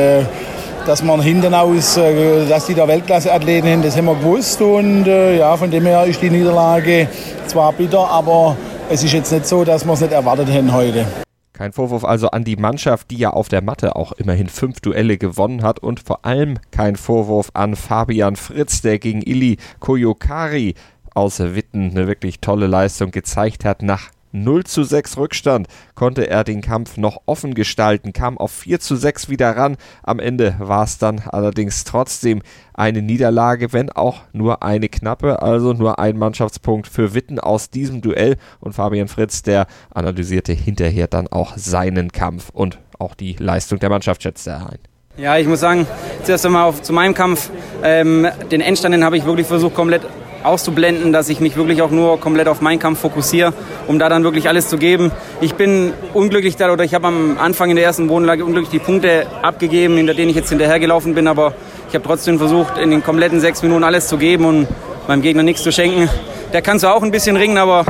dass 0.86 1.02
man 1.04 1.22
hinten 1.22 1.54
aus, 1.54 1.98
äh, 1.98 2.46
dass 2.48 2.66
die 2.66 2.74
da 2.74 2.88
Weltklasse-Athleten 2.88 3.68
sind, 3.68 3.86
das 3.86 3.98
haben 3.98 4.06
wir 4.06 4.16
gewusst. 4.16 4.62
Und 4.62 5.08
äh, 5.08 5.38
ja, 5.38 5.56
von 5.56 5.72
dem 5.72 5.86
her 5.86 6.06
ist 6.06 6.22
die 6.22 6.30
Niederlage 6.30 7.08
zwar 7.48 7.72
bitter, 7.74 8.10
aber 8.10 8.58
es 8.90 9.04
ist 9.04 9.14
jetzt 9.14 9.32
nicht 9.32 9.48
so, 9.48 9.64
dass 9.64 9.86
wir 9.86 9.94
es 9.94 10.02
nicht 10.02 10.14
erwartet 10.14 10.50
hätten 10.50 10.74
heute. 10.74 11.06
Kein 11.54 11.72
Vorwurf 11.72 12.04
also 12.04 12.32
an 12.32 12.44
die 12.44 12.56
Mannschaft, 12.56 13.12
die 13.12 13.18
ja 13.18 13.30
auf 13.30 13.48
der 13.48 13.62
Matte 13.62 13.96
auch 13.96 14.12
immerhin 14.14 14.50
fünf 14.50 14.82
Duelle 14.82 15.20
gewonnen 15.20 15.62
hat 15.62 15.80
und 15.80 16.00
vor 16.00 16.26
allem 16.26 16.58
kein 16.72 16.96
Vorwurf 16.96 17.52
an 17.54 17.76
Fabian 17.76 18.36
Fritz, 18.36 18.82
der 18.82 18.98
gegen 18.98 19.22
Ili 19.22 19.58
Koyokari 19.80 20.74
aus 21.14 21.40
Witten 21.40 21.92
eine 21.92 22.08
wirklich 22.08 22.40
tolle 22.40 22.68
Leistung 22.68 23.12
gezeigt 23.12 23.66
hat 23.66 23.82
nach 23.82 24.12
0 24.34 24.64
zu 24.64 24.84
6 24.84 25.18
Rückstand 25.18 25.68
konnte 25.94 26.28
er 26.28 26.44
den 26.44 26.62
Kampf 26.62 26.98
noch 26.98 27.22
offen 27.28 27.54
gestalten, 27.54 28.14
kam 28.14 28.38
auf 28.38 28.52
4 28.52 28.80
zu 28.80 28.96
6 28.96 29.30
wieder 29.30 29.56
ran. 29.56 29.78
Am 30.02 30.20
Ende 30.20 30.56
war 30.58 30.84
es 30.84 30.98
dann 30.98 31.20
allerdings 31.20 31.84
trotzdem 31.84 32.42
eine 32.74 33.04
Niederlage, 33.04 33.74
wenn 33.74 33.92
auch 33.92 34.22
nur 34.34 34.64
eine 34.64 34.90
knappe, 34.90 35.42
also 35.44 35.74
nur 35.74 36.00
ein 36.00 36.18
Mannschaftspunkt 36.18 36.88
für 36.88 37.14
Witten 37.14 37.40
aus 37.40 37.70
diesem 37.70 38.02
Duell. 38.02 38.38
Und 38.60 38.74
Fabian 38.74 39.08
Fritz, 39.08 39.44
der 39.44 39.68
analysierte 39.94 40.54
hinterher 40.54 41.08
dann 41.08 41.28
auch 41.28 41.56
seinen 41.56 42.12
Kampf 42.12 42.50
und 42.50 42.80
auch 42.98 43.14
die 43.14 43.36
Leistung 43.38 43.78
der 43.78 43.90
Mannschaft 43.90 44.24
schätzte 44.24 44.52
er 44.52 44.70
ein. 44.72 44.80
Ja, 45.16 45.38
ich 45.38 45.48
muss 45.48 45.60
sagen, 45.60 45.86
zuerst 46.24 46.44
einmal 46.44 46.64
auf, 46.64 46.82
zu 46.82 46.92
meinem 46.92 47.14
Kampf. 47.14 47.52
Ähm, 47.84 48.28
den 48.50 48.62
Endstand, 48.62 49.04
habe 49.04 49.16
ich 49.16 49.26
wirklich 49.26 49.46
versucht, 49.46 49.76
komplett 49.76 50.02
auszublenden, 50.44 51.14
dass 51.14 51.30
ich 51.30 51.40
mich 51.40 51.56
wirklich 51.56 51.82
auch 51.82 51.92
nur 51.92 52.20
komplett 52.20 52.48
auf 52.48 52.62
meinen 52.62 52.80
Kampf 52.80 53.00
fokussiere, 53.00 53.54
um 53.88 54.00
da 54.00 54.10
dann 54.10 54.24
wirklich 54.24 54.48
alles 54.50 54.70
zu 54.70 54.78
geben. 54.78 55.12
Ich 55.42 55.56
bin 55.56 55.94
unglücklich 56.14 56.56
da, 56.56 56.72
oder 56.72 56.84
ich 56.84 56.94
habe 56.94 57.08
am 57.08 57.38
Anfang 57.40 57.70
in 57.70 57.76
der 57.76 57.86
ersten 57.86 58.08
Bodenlage 58.08 58.46
unglücklich 58.46 58.72
die 58.72 58.80
Punkte 58.80 59.28
abgegeben, 59.42 59.98
hinter 59.98 60.14
denen 60.14 60.30
ich 60.30 60.36
jetzt 60.36 60.50
hinterhergelaufen 60.50 61.16
bin, 61.16 61.28
aber 61.28 61.54
ich 61.90 61.96
habe 61.96 62.06
trotzdem 62.06 62.38
versucht, 62.38 62.78
in 62.78 62.92
den 62.92 63.04
kompletten 63.04 63.40
sechs 63.40 63.62
Minuten 63.62 63.84
alles 63.84 64.08
zu 64.08 64.18
geben 64.18 64.46
und 64.46 64.68
meinem 65.08 65.22
Gegner 65.22 65.44
nichts 65.44 65.64
zu 65.64 65.72
schenken. 65.72 66.10
Der 66.52 66.62
kann 66.62 66.80
zwar 66.80 66.96
auch 66.96 67.04
ein 67.04 67.12
bisschen 67.12 67.36
ringen, 67.36 67.58
aber 67.58 67.86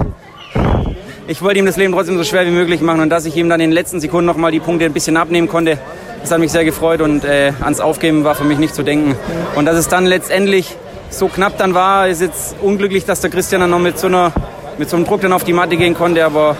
ich 1.27 1.41
wollte 1.41 1.59
ihm 1.59 1.65
das 1.65 1.77
Leben 1.77 1.93
trotzdem 1.93 2.17
so 2.17 2.23
schwer 2.23 2.45
wie 2.45 2.51
möglich 2.51 2.81
machen 2.81 2.99
und 2.99 3.09
dass 3.09 3.25
ich 3.25 3.35
ihm 3.37 3.49
dann 3.49 3.61
in 3.61 3.69
den 3.69 3.73
letzten 3.73 3.99
Sekunden 3.99 4.25
nochmal 4.25 4.51
die 4.51 4.59
Punkte 4.59 4.85
ein 4.85 4.93
bisschen 4.93 5.15
abnehmen 5.15 5.47
konnte, 5.47 5.77
das 6.21 6.31
hat 6.31 6.39
mich 6.39 6.51
sehr 6.51 6.63
gefreut 6.63 7.01
und 7.01 7.25
äh, 7.25 7.51
ans 7.61 7.81
Aufgeben 7.81 8.23
war 8.23 8.35
für 8.35 8.45
mich 8.45 8.57
nicht 8.57 8.73
zu 8.73 8.83
denken. 8.83 9.15
Und 9.55 9.65
dass 9.65 9.75
es 9.75 9.89
dann 9.89 10.05
letztendlich 10.05 10.75
so 11.17 11.27
knapp 11.27 11.57
dann 11.57 11.73
war. 11.73 12.07
Ist 12.07 12.21
jetzt 12.21 12.55
unglücklich, 12.61 13.05
dass 13.05 13.21
der 13.21 13.29
Christian 13.29 13.61
dann 13.61 13.69
noch 13.69 13.79
mit 13.79 13.97
so, 13.99 14.07
einer, 14.07 14.31
mit 14.77 14.89
so 14.89 14.95
einem 14.95 15.05
Druck 15.05 15.21
dann 15.21 15.33
auf 15.33 15.43
die 15.43 15.53
Matte 15.53 15.77
gehen 15.77 15.93
konnte. 15.93 16.25
Aber 16.25 16.55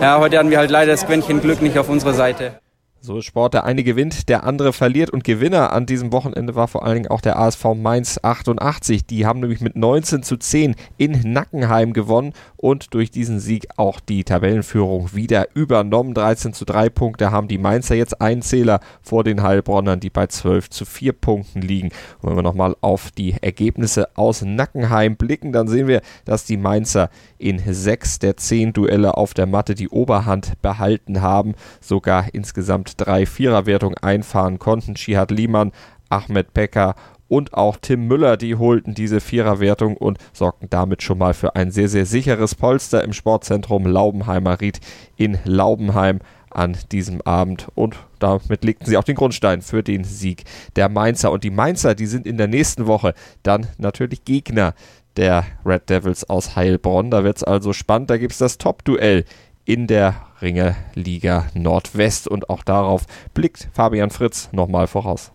ja, 0.00 0.18
heute 0.18 0.38
hatten 0.38 0.50
wir 0.50 0.58
halt 0.58 0.70
leider 0.70 0.92
das 0.92 1.06
Quäntchen 1.06 1.40
Glück 1.40 1.62
nicht 1.62 1.78
auf 1.78 1.88
unserer 1.88 2.14
Seite. 2.14 2.61
So 3.04 3.18
ist 3.18 3.24
Sport, 3.24 3.54
der 3.54 3.64
eine 3.64 3.82
gewinnt, 3.82 4.28
der 4.28 4.44
andere 4.44 4.72
verliert 4.72 5.10
und 5.10 5.24
Gewinner 5.24 5.72
an 5.72 5.86
diesem 5.86 6.12
Wochenende 6.12 6.54
war 6.54 6.68
vor 6.68 6.84
allen 6.84 6.94
Dingen 6.94 7.10
auch 7.10 7.20
der 7.20 7.36
ASV 7.36 7.74
Mainz 7.74 8.20
88. 8.22 9.04
Die 9.06 9.26
haben 9.26 9.40
nämlich 9.40 9.60
mit 9.60 9.74
19 9.74 10.22
zu 10.22 10.36
10 10.36 10.76
in 10.98 11.32
Nackenheim 11.32 11.94
gewonnen 11.94 12.32
und 12.56 12.94
durch 12.94 13.10
diesen 13.10 13.40
Sieg 13.40 13.66
auch 13.76 13.98
die 13.98 14.22
Tabellenführung 14.22 15.12
wieder 15.14 15.48
übernommen. 15.52 16.14
13 16.14 16.52
zu 16.52 16.64
3 16.64 16.90
Punkte 16.90 17.32
haben 17.32 17.48
die 17.48 17.58
Mainzer 17.58 17.96
jetzt 17.96 18.20
einen 18.20 18.40
Zähler 18.40 18.78
vor 19.02 19.24
den 19.24 19.42
Heilbronnern, 19.42 19.98
die 19.98 20.10
bei 20.10 20.28
12 20.28 20.70
zu 20.70 20.84
4 20.84 21.12
Punkten 21.12 21.60
liegen. 21.60 21.88
Und 22.20 22.30
wenn 22.30 22.36
wir 22.36 22.44
nochmal 22.44 22.76
auf 22.82 23.10
die 23.10 23.34
Ergebnisse 23.40 24.16
aus 24.16 24.42
Nackenheim 24.42 25.16
blicken, 25.16 25.50
dann 25.50 25.66
sehen 25.66 25.88
wir, 25.88 26.02
dass 26.24 26.44
die 26.44 26.56
Mainzer 26.56 27.10
in 27.38 27.58
sechs 27.58 28.20
der 28.20 28.36
zehn 28.36 28.72
Duelle 28.72 29.16
auf 29.16 29.34
der 29.34 29.46
Matte 29.46 29.74
die 29.74 29.88
Oberhand 29.88 30.52
behalten 30.62 31.20
haben, 31.20 31.56
sogar 31.80 32.26
insgesamt 32.32 32.91
drei 32.96 33.26
Viererwertungen 33.26 33.98
einfahren 33.98 34.58
konnten. 34.58 34.96
Shihad 34.96 35.30
Liemann, 35.30 35.72
Ahmed 36.08 36.52
Becker 36.54 36.94
und 37.28 37.54
auch 37.54 37.78
Tim 37.80 38.06
Müller, 38.06 38.36
die 38.36 38.56
holten 38.56 38.94
diese 38.94 39.20
Viererwertung 39.20 39.96
und 39.96 40.18
sorgten 40.34 40.68
damit 40.68 41.02
schon 41.02 41.16
mal 41.16 41.32
für 41.32 41.56
ein 41.56 41.70
sehr, 41.70 41.88
sehr 41.88 42.04
sicheres 42.04 42.54
Polster 42.54 43.02
im 43.02 43.14
Sportzentrum 43.14 43.86
Laubenheimer 43.86 44.60
Ried 44.60 44.80
in 45.16 45.38
Laubenheim 45.44 46.18
an 46.50 46.76
diesem 46.92 47.22
Abend 47.22 47.68
und 47.74 47.96
damit 48.18 48.64
legten 48.64 48.84
sie 48.84 48.98
auch 48.98 49.04
den 49.04 49.16
Grundstein 49.16 49.62
für 49.62 49.82
den 49.82 50.04
Sieg 50.04 50.44
der 50.76 50.88
Mainzer. 50.88 51.32
Und 51.32 51.44
die 51.44 51.50
Mainzer, 51.50 51.94
die 51.94 52.06
sind 52.06 52.26
in 52.26 52.36
der 52.36 52.48
nächsten 52.48 52.86
Woche 52.86 53.14
dann 53.42 53.66
natürlich 53.78 54.26
Gegner 54.26 54.74
der 55.16 55.44
Red 55.64 55.88
Devils 55.88 56.28
aus 56.28 56.54
Heilbronn. 56.54 57.10
Da 57.10 57.24
wird 57.24 57.38
es 57.38 57.44
also 57.44 57.72
spannend. 57.72 58.10
Da 58.10 58.18
gibt 58.18 58.32
es 58.32 58.38
das 58.38 58.58
Top-Duell 58.58 59.24
in 59.64 59.86
der 59.86 60.14
Ringerliga 60.40 61.46
Nordwest 61.54 62.28
und 62.28 62.50
auch 62.50 62.62
darauf 62.62 63.02
blickt 63.34 63.68
Fabian 63.72 64.10
Fritz 64.10 64.48
nochmal 64.52 64.86
voraus. 64.86 65.30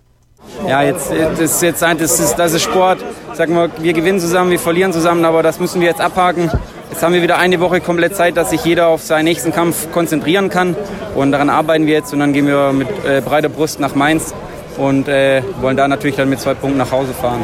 Ja, 0.68 0.82
jetzt 0.82 1.12
das 1.12 1.62
jetzt 1.62 1.82
das 1.82 2.20
ist, 2.20 2.36
das 2.36 2.54
ist 2.54 2.63
Sport. 2.63 3.00
Sagen 3.34 3.56
wir, 3.56 3.70
wir 3.80 3.94
gewinnen 3.94 4.20
zusammen, 4.20 4.52
wir 4.52 4.60
verlieren 4.60 4.94
zusammen, 4.94 5.26
aber 5.26 5.44
das 5.44 5.60
müssen 5.60 5.82
wir 5.82 5.88
jetzt 5.88 6.02
abhaken. 6.02 6.52
Jetzt 6.90 7.04
haben 7.04 7.13
wir 7.13 7.22
wieder 7.22 7.38
eine 7.38 7.60
Woche 7.60 7.82
komplett 7.82 8.16
Zeit, 8.16 8.38
dass 8.38 8.50
sich 8.50 8.63
jeder 8.63 8.88
auf 8.88 9.02
seinen 9.02 9.26
nächsten 9.26 9.52
Kampf 9.52 9.92
konzentrieren 9.92 10.50
kann 10.50 10.76
und 11.16 11.32
daran 11.32 11.50
arbeiten 11.50 11.86
wir 11.86 11.94
jetzt 11.94 12.13
und 12.13 12.20
dann 12.20 12.34
gehen 12.34 12.48
wir 12.48 12.72
mit 12.72 12.88
äh, 13.06 13.22
breiter 13.22 13.50
Brust 13.50 13.80
nach 13.80 13.96
Mainz 13.96 14.34
und 14.78 15.08
äh, 15.08 15.42
wollen 15.62 15.78
da 15.78 15.88
natürlich 15.88 16.16
dann 16.16 16.30
mit 16.30 16.40
zwei 16.40 16.54
Punkten 16.54 16.78
nach 16.78 16.92
Hause 16.92 17.13
fahren. 17.13 17.42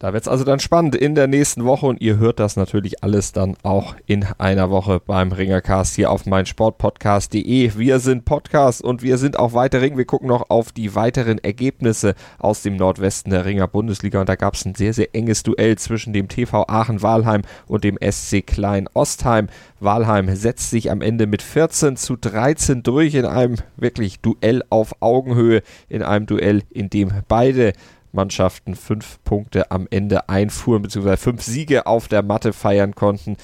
Da 0.00 0.12
wird 0.12 0.24
es 0.24 0.28
also 0.28 0.44
dann 0.44 0.58
spannend 0.58 0.96
in 0.96 1.14
der 1.14 1.28
nächsten 1.28 1.64
Woche 1.64 1.86
und 1.86 2.00
ihr 2.00 2.18
hört 2.18 2.40
das 2.40 2.56
natürlich 2.56 3.04
alles 3.04 3.32
dann 3.32 3.56
auch 3.62 3.94
in 4.06 4.26
einer 4.38 4.68
Woche 4.68 5.00
beim 5.00 5.30
Ringercast 5.30 5.94
hier 5.94 6.10
auf 6.10 6.26
meinsportpodcast.de. 6.26 7.72
Wir 7.76 8.00
sind 8.00 8.24
Podcast 8.24 8.82
und 8.82 9.02
wir 9.02 9.18
sind 9.18 9.38
auch 9.38 9.52
weiter 9.52 9.80
Ring. 9.80 9.96
Wir 9.96 10.04
gucken 10.04 10.28
noch 10.28 10.50
auf 10.50 10.72
die 10.72 10.96
weiteren 10.96 11.38
Ergebnisse 11.38 12.14
aus 12.40 12.62
dem 12.62 12.76
Nordwesten 12.76 13.30
der 13.30 13.44
Ringer 13.44 13.68
Bundesliga 13.68 14.20
und 14.20 14.28
da 14.28 14.34
gab 14.34 14.54
es 14.54 14.64
ein 14.64 14.74
sehr, 14.74 14.92
sehr 14.92 15.14
enges 15.14 15.44
Duell 15.44 15.78
zwischen 15.78 16.12
dem 16.12 16.28
TV 16.28 16.66
Aachen-Walheim 16.66 17.42
und 17.66 17.84
dem 17.84 17.96
SC 18.02 18.44
Klein-Ostheim. 18.44 19.46
Walheim 19.78 20.34
setzt 20.34 20.70
sich 20.70 20.90
am 20.90 21.02
Ende 21.02 21.26
mit 21.26 21.40
14 21.40 21.96
zu 21.96 22.16
13 22.16 22.82
durch 22.82 23.14
in 23.14 23.26
einem 23.26 23.56
wirklich 23.76 24.20
Duell 24.20 24.62
auf 24.70 25.00
Augenhöhe, 25.00 25.62
in 25.88 26.02
einem 26.02 26.26
Duell, 26.26 26.62
in 26.70 26.90
dem 26.90 27.12
beide 27.28 27.74
Mannschaften 28.14 28.74
fünf 28.74 29.18
Punkte 29.24 29.70
am 29.70 29.86
Ende 29.90 30.28
einfuhren, 30.28 30.82
beziehungsweise 30.82 31.16
fünf 31.16 31.42
Siege 31.42 31.86
auf 31.86 32.08
der 32.08 32.22
Matte 32.22 32.52
feiern 32.52 32.94
konnten. 32.94 33.36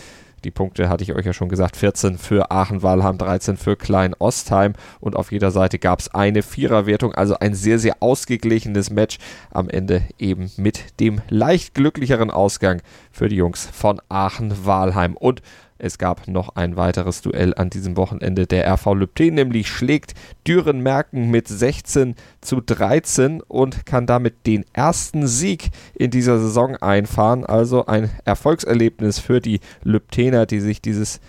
Die 0.44 0.50
Punkte 0.50 0.88
hatte 0.88 1.04
ich 1.04 1.14
euch 1.14 1.26
ja 1.26 1.34
schon 1.34 1.50
gesagt, 1.50 1.76
14 1.76 2.16
für 2.16 2.50
Aachen-Walheim, 2.50 3.18
13 3.18 3.58
für 3.58 3.76
Klein-Ostheim 3.76 4.72
und 4.98 5.14
auf 5.14 5.32
jeder 5.32 5.50
Seite 5.50 5.78
gab 5.78 6.00
es 6.00 6.14
eine 6.14 6.42
Viererwertung, 6.42 7.14
also 7.14 7.38
ein 7.38 7.54
sehr, 7.54 7.78
sehr 7.78 7.96
ausgeglichenes 8.00 8.88
Match. 8.88 9.18
Am 9.50 9.68
Ende 9.68 10.02
eben 10.18 10.50
mit 10.56 10.98
dem 10.98 11.20
leicht 11.28 11.74
glücklicheren 11.74 12.30
Ausgang 12.30 12.80
für 13.10 13.28
die 13.28 13.36
Jungs 13.36 13.68
von 13.70 14.00
Aachen-Walheim. 14.08 15.14
Und 15.16 15.42
es 15.80 15.98
gab 15.98 16.28
noch 16.28 16.56
ein 16.56 16.76
weiteres 16.76 17.22
Duell 17.22 17.54
an 17.54 17.70
diesem 17.70 17.96
Wochenende. 17.96 18.46
Der 18.46 18.70
RV 18.72 18.94
Lübten 18.94 19.34
nämlich 19.34 19.68
schlägt 19.68 20.14
Düren-Merken 20.46 21.30
mit 21.30 21.48
16 21.48 22.14
zu 22.40 22.60
13 22.60 23.40
und 23.40 23.86
kann 23.86 24.06
damit 24.06 24.46
den 24.46 24.64
ersten 24.72 25.26
Sieg 25.26 25.70
in 25.94 26.10
dieser 26.10 26.38
Saison 26.38 26.76
einfahren. 26.76 27.44
Also 27.44 27.86
ein 27.86 28.10
Erfolgserlebnis 28.24 29.18
für 29.18 29.40
die 29.40 29.60
Lübtener, 29.82 30.46
die 30.46 30.60
sich 30.60 30.82
dieses 30.82 31.20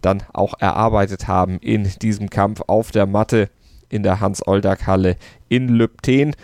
dann 0.00 0.22
auch 0.32 0.54
erarbeitet 0.60 1.26
haben 1.26 1.58
in 1.58 1.90
diesem 2.00 2.30
Kampf 2.30 2.62
auf 2.66 2.90
der 2.90 3.06
Matte 3.06 3.50
in 3.88 4.02
der 4.02 4.20
Hans-Oldak-Halle 4.20 5.16
in 5.48 5.68
Lübten. 5.68 6.34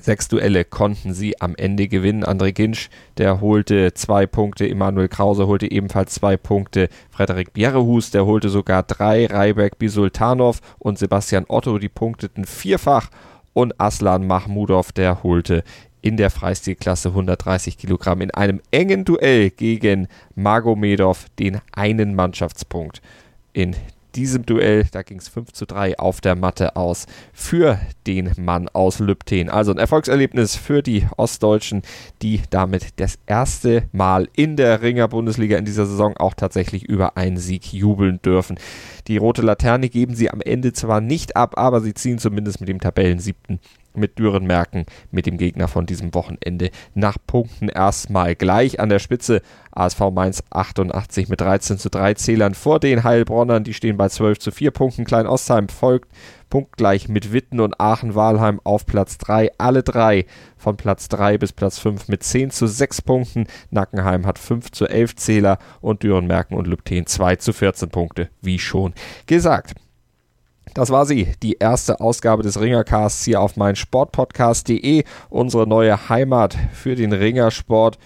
Sechs 0.00 0.28
Duelle 0.28 0.64
konnten 0.64 1.14
sie 1.14 1.40
am 1.40 1.54
Ende 1.56 1.88
gewinnen. 1.88 2.24
André 2.24 2.52
Ginsch, 2.52 2.90
der 3.18 3.40
holte 3.40 3.94
zwei 3.94 4.26
Punkte. 4.26 4.68
Emanuel 4.68 5.08
Krause 5.08 5.46
holte 5.46 5.70
ebenfalls 5.70 6.14
zwei 6.14 6.36
Punkte. 6.36 6.88
Frederik 7.10 7.52
Bjerrehus, 7.52 8.10
der 8.10 8.26
holte 8.26 8.48
sogar 8.48 8.82
drei. 8.82 9.26
Reiberg 9.26 9.78
Bisultanov 9.78 10.60
und 10.78 10.98
Sebastian 10.98 11.46
Otto, 11.48 11.78
die 11.78 11.88
punkteten 11.88 12.44
vierfach. 12.44 13.10
Und 13.52 13.80
Aslan 13.80 14.26
Mahmudov, 14.26 14.92
der 14.92 15.22
holte 15.22 15.64
in 16.02 16.16
der 16.16 16.30
Freistilklasse 16.30 17.08
130 17.08 17.78
Kilogramm 17.78 18.20
in 18.20 18.30
einem 18.30 18.60
engen 18.70 19.04
Duell 19.04 19.50
gegen 19.50 20.06
Magomedov 20.36 21.26
den 21.38 21.60
einen 21.72 22.14
Mannschaftspunkt 22.14 23.02
in 23.52 23.74
diesem 24.16 24.46
Duell, 24.46 24.86
da 24.90 25.02
ging 25.02 25.18
es 25.18 25.28
5 25.28 25.52
zu 25.52 25.66
3 25.66 25.98
auf 25.98 26.20
der 26.20 26.34
Matte 26.34 26.74
aus 26.74 27.06
für 27.32 27.78
den 28.06 28.32
Mann 28.38 28.68
aus 28.70 28.98
Lübten. 28.98 29.50
Also 29.50 29.72
ein 29.72 29.78
Erfolgserlebnis 29.78 30.56
für 30.56 30.82
die 30.82 31.06
Ostdeutschen, 31.16 31.82
die 32.22 32.40
damit 32.50 32.98
das 32.98 33.18
erste 33.26 33.84
Mal 33.92 34.28
in 34.34 34.56
der 34.56 34.80
Ringer 34.80 35.08
Bundesliga 35.08 35.58
in 35.58 35.66
dieser 35.66 35.86
Saison 35.86 36.16
auch 36.16 36.34
tatsächlich 36.34 36.84
über 36.84 37.16
einen 37.16 37.36
Sieg 37.36 37.72
jubeln 37.72 38.20
dürfen. 38.22 38.58
Die 39.06 39.18
rote 39.18 39.42
Laterne 39.42 39.88
geben 39.88 40.14
sie 40.14 40.30
am 40.30 40.40
Ende 40.40 40.72
zwar 40.72 41.00
nicht 41.00 41.36
ab, 41.36 41.58
aber 41.58 41.80
sie 41.80 41.94
ziehen 41.94 42.18
zumindest 42.18 42.60
mit 42.60 42.68
dem 42.68 42.80
Tabellensiebten 42.80 43.60
mit 43.96 44.18
Dürenmerken 44.18 44.86
mit 45.10 45.26
dem 45.26 45.38
Gegner 45.38 45.68
von 45.68 45.86
diesem 45.86 46.14
Wochenende 46.14 46.70
nach 46.94 47.16
Punkten 47.26 47.68
erstmal 47.68 48.34
gleich 48.34 48.80
an 48.80 48.88
der 48.88 48.98
Spitze. 48.98 49.42
ASV 49.72 50.10
Mainz 50.12 50.42
88 50.50 51.28
mit 51.28 51.40
13 51.40 51.78
zu 51.78 51.90
3 51.90 52.14
Zählern 52.14 52.54
vor 52.54 52.80
den 52.80 53.04
Heilbronnern. 53.04 53.64
Die 53.64 53.74
stehen 53.74 53.96
bei 53.96 54.08
12 54.08 54.38
zu 54.38 54.50
4 54.50 54.70
Punkten. 54.70 55.04
Klein 55.04 55.26
Ostheim 55.26 55.68
folgt 55.68 56.08
punktgleich 56.48 57.08
mit 57.08 57.32
Witten 57.32 57.60
und 57.60 57.80
Aachen-Walheim 57.80 58.60
auf 58.64 58.86
Platz 58.86 59.18
3. 59.18 59.50
Alle 59.58 59.82
drei 59.82 60.26
von 60.56 60.76
Platz 60.76 61.08
3 61.08 61.38
bis 61.38 61.52
Platz 61.52 61.78
5 61.78 62.08
mit 62.08 62.22
10 62.22 62.50
zu 62.50 62.66
6 62.66 63.02
Punkten. 63.02 63.46
Nackenheim 63.70 64.26
hat 64.26 64.38
5 64.38 64.70
zu 64.72 64.86
11 64.86 65.16
Zähler 65.16 65.58
und 65.80 66.02
Dürenmerken 66.02 66.56
und 66.56 66.66
Lübten 66.66 67.06
2 67.06 67.36
zu 67.36 67.52
14 67.52 67.90
Punkte, 67.90 68.30
wie 68.40 68.58
schon 68.58 68.94
gesagt. 69.26 69.74
Das 70.74 70.90
war 70.90 71.06
sie, 71.06 71.28
die 71.42 71.56
erste 71.58 72.00
Ausgabe 72.00 72.42
des 72.42 72.60
Ringercasts 72.60 73.24
hier 73.24 73.40
auf 73.40 73.56
meinsportpodcast.de. 73.56 75.04
Unsere 75.30 75.66
neue 75.66 76.08
Heimat 76.08 76.56
für 76.72 76.94
den 76.94 77.12
Ringersport 77.12 77.98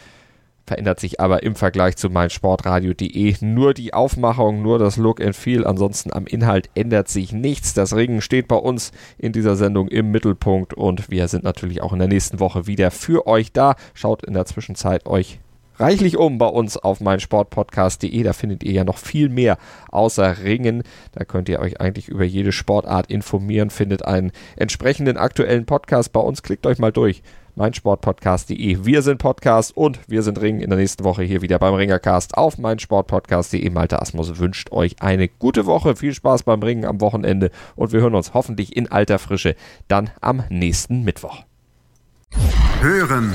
verändert 0.70 1.01
sich 1.01 1.18
aber 1.18 1.42
im 1.42 1.57
Vergleich 1.57 1.96
zu 1.96 2.11
meinsportradio.de 2.11 3.35
nur 3.40 3.75
die 3.75 3.92
Aufmachung, 3.92 4.62
nur 4.62 4.79
das 4.79 4.99
Look 4.99 5.20
and 5.20 5.35
Feel. 5.35 5.66
Ansonsten 5.66 6.12
am 6.12 6.27
Inhalt 6.27 6.70
ändert 6.77 7.09
sich 7.09 7.33
nichts. 7.33 7.75
Das 7.75 7.96
Ringen 7.96 8.20
steht 8.20 8.46
bei 8.46 8.55
uns 8.55 8.92
in 9.18 9.33
dieser 9.33 9.57
Sendung 9.57 9.88
im 9.88 10.12
Mittelpunkt 10.12 10.73
und 10.73 11.11
wir 11.11 11.27
sind 11.27 11.42
natürlich 11.42 11.83
auch 11.83 11.92
in 11.92 11.99
der 11.99 12.07
nächsten 12.07 12.38
Woche 12.38 12.68
wieder 12.68 12.92
für 12.92 13.27
euch 13.27 13.53
da. 13.53 13.75
Schaut 13.94 14.23
in 14.25 14.35
der 14.35 14.46
Zwischenzeit 14.46 15.07
euch 15.07 15.40
reichlich 15.81 16.16
um 16.16 16.38
bei 16.38 16.47
uns 16.47 16.77
auf 16.77 17.01
meinsportpodcast.de. 17.01 18.23
Da 18.23 18.33
findet 18.33 18.62
ihr 18.62 18.73
ja 18.73 18.85
noch 18.85 18.99
viel 18.99 19.29
mehr 19.29 19.59
außer 19.90 20.45
Ringen. 20.45 20.83
Da 21.12 21.25
könnt 21.25 21.49
ihr 21.49 21.61
euch 21.61 21.81
eigentlich 21.81 22.09
über 22.09 22.25
jede 22.25 22.53
Sportart 22.53 23.11
informieren, 23.11 23.71
findet 23.71 24.05
einen 24.05 24.33
entsprechenden 24.57 25.16
aktuellen 25.16 25.66
Podcast 25.66 26.12
bei 26.12 26.21
uns. 26.21 26.43
Klickt 26.43 26.66
euch 26.66 26.79
mal 26.79 26.93
durch 26.93 27.23
meinsportpodcast.de. 27.57 28.85
Wir 28.85 29.03
sind 29.03 29.19
Podcast 29.19 29.77
und 29.77 29.99
wir 30.09 30.23
sind 30.23 30.40
Ring 30.40 30.61
in 30.61 30.71
der 30.71 30.79
nächsten 30.79 31.05
Woche 31.05 31.23
hier 31.23 31.43
wieder 31.43 31.59
beim 31.59 31.75
Ringercast 31.75 32.37
auf 32.37 32.59
meinsportpodcast.de. 32.59 33.69
Malte 33.71 34.01
Asmus 34.01 34.38
wünscht 34.38 34.73
euch 34.73 34.97
eine 35.01 35.29
gute 35.29 35.66
Woche. 35.66 35.97
Viel 35.97 36.14
Spaß 36.14 36.45
beim 36.45 36.62
Ringen 36.62 36.85
am 36.85 37.01
Wochenende 37.01 37.51
und 37.77 37.93
wir 37.93 38.01
hören 38.01 38.14
uns 38.14 38.35
hoffentlich 38.35 38.77
in 38.77 38.90
alter 38.90 39.19
Frische 39.19 39.57
dann 39.88 40.11
am 40.21 40.45
nächsten 40.49 41.03
Mittwoch. 41.03 41.45
Hören, 42.81 43.35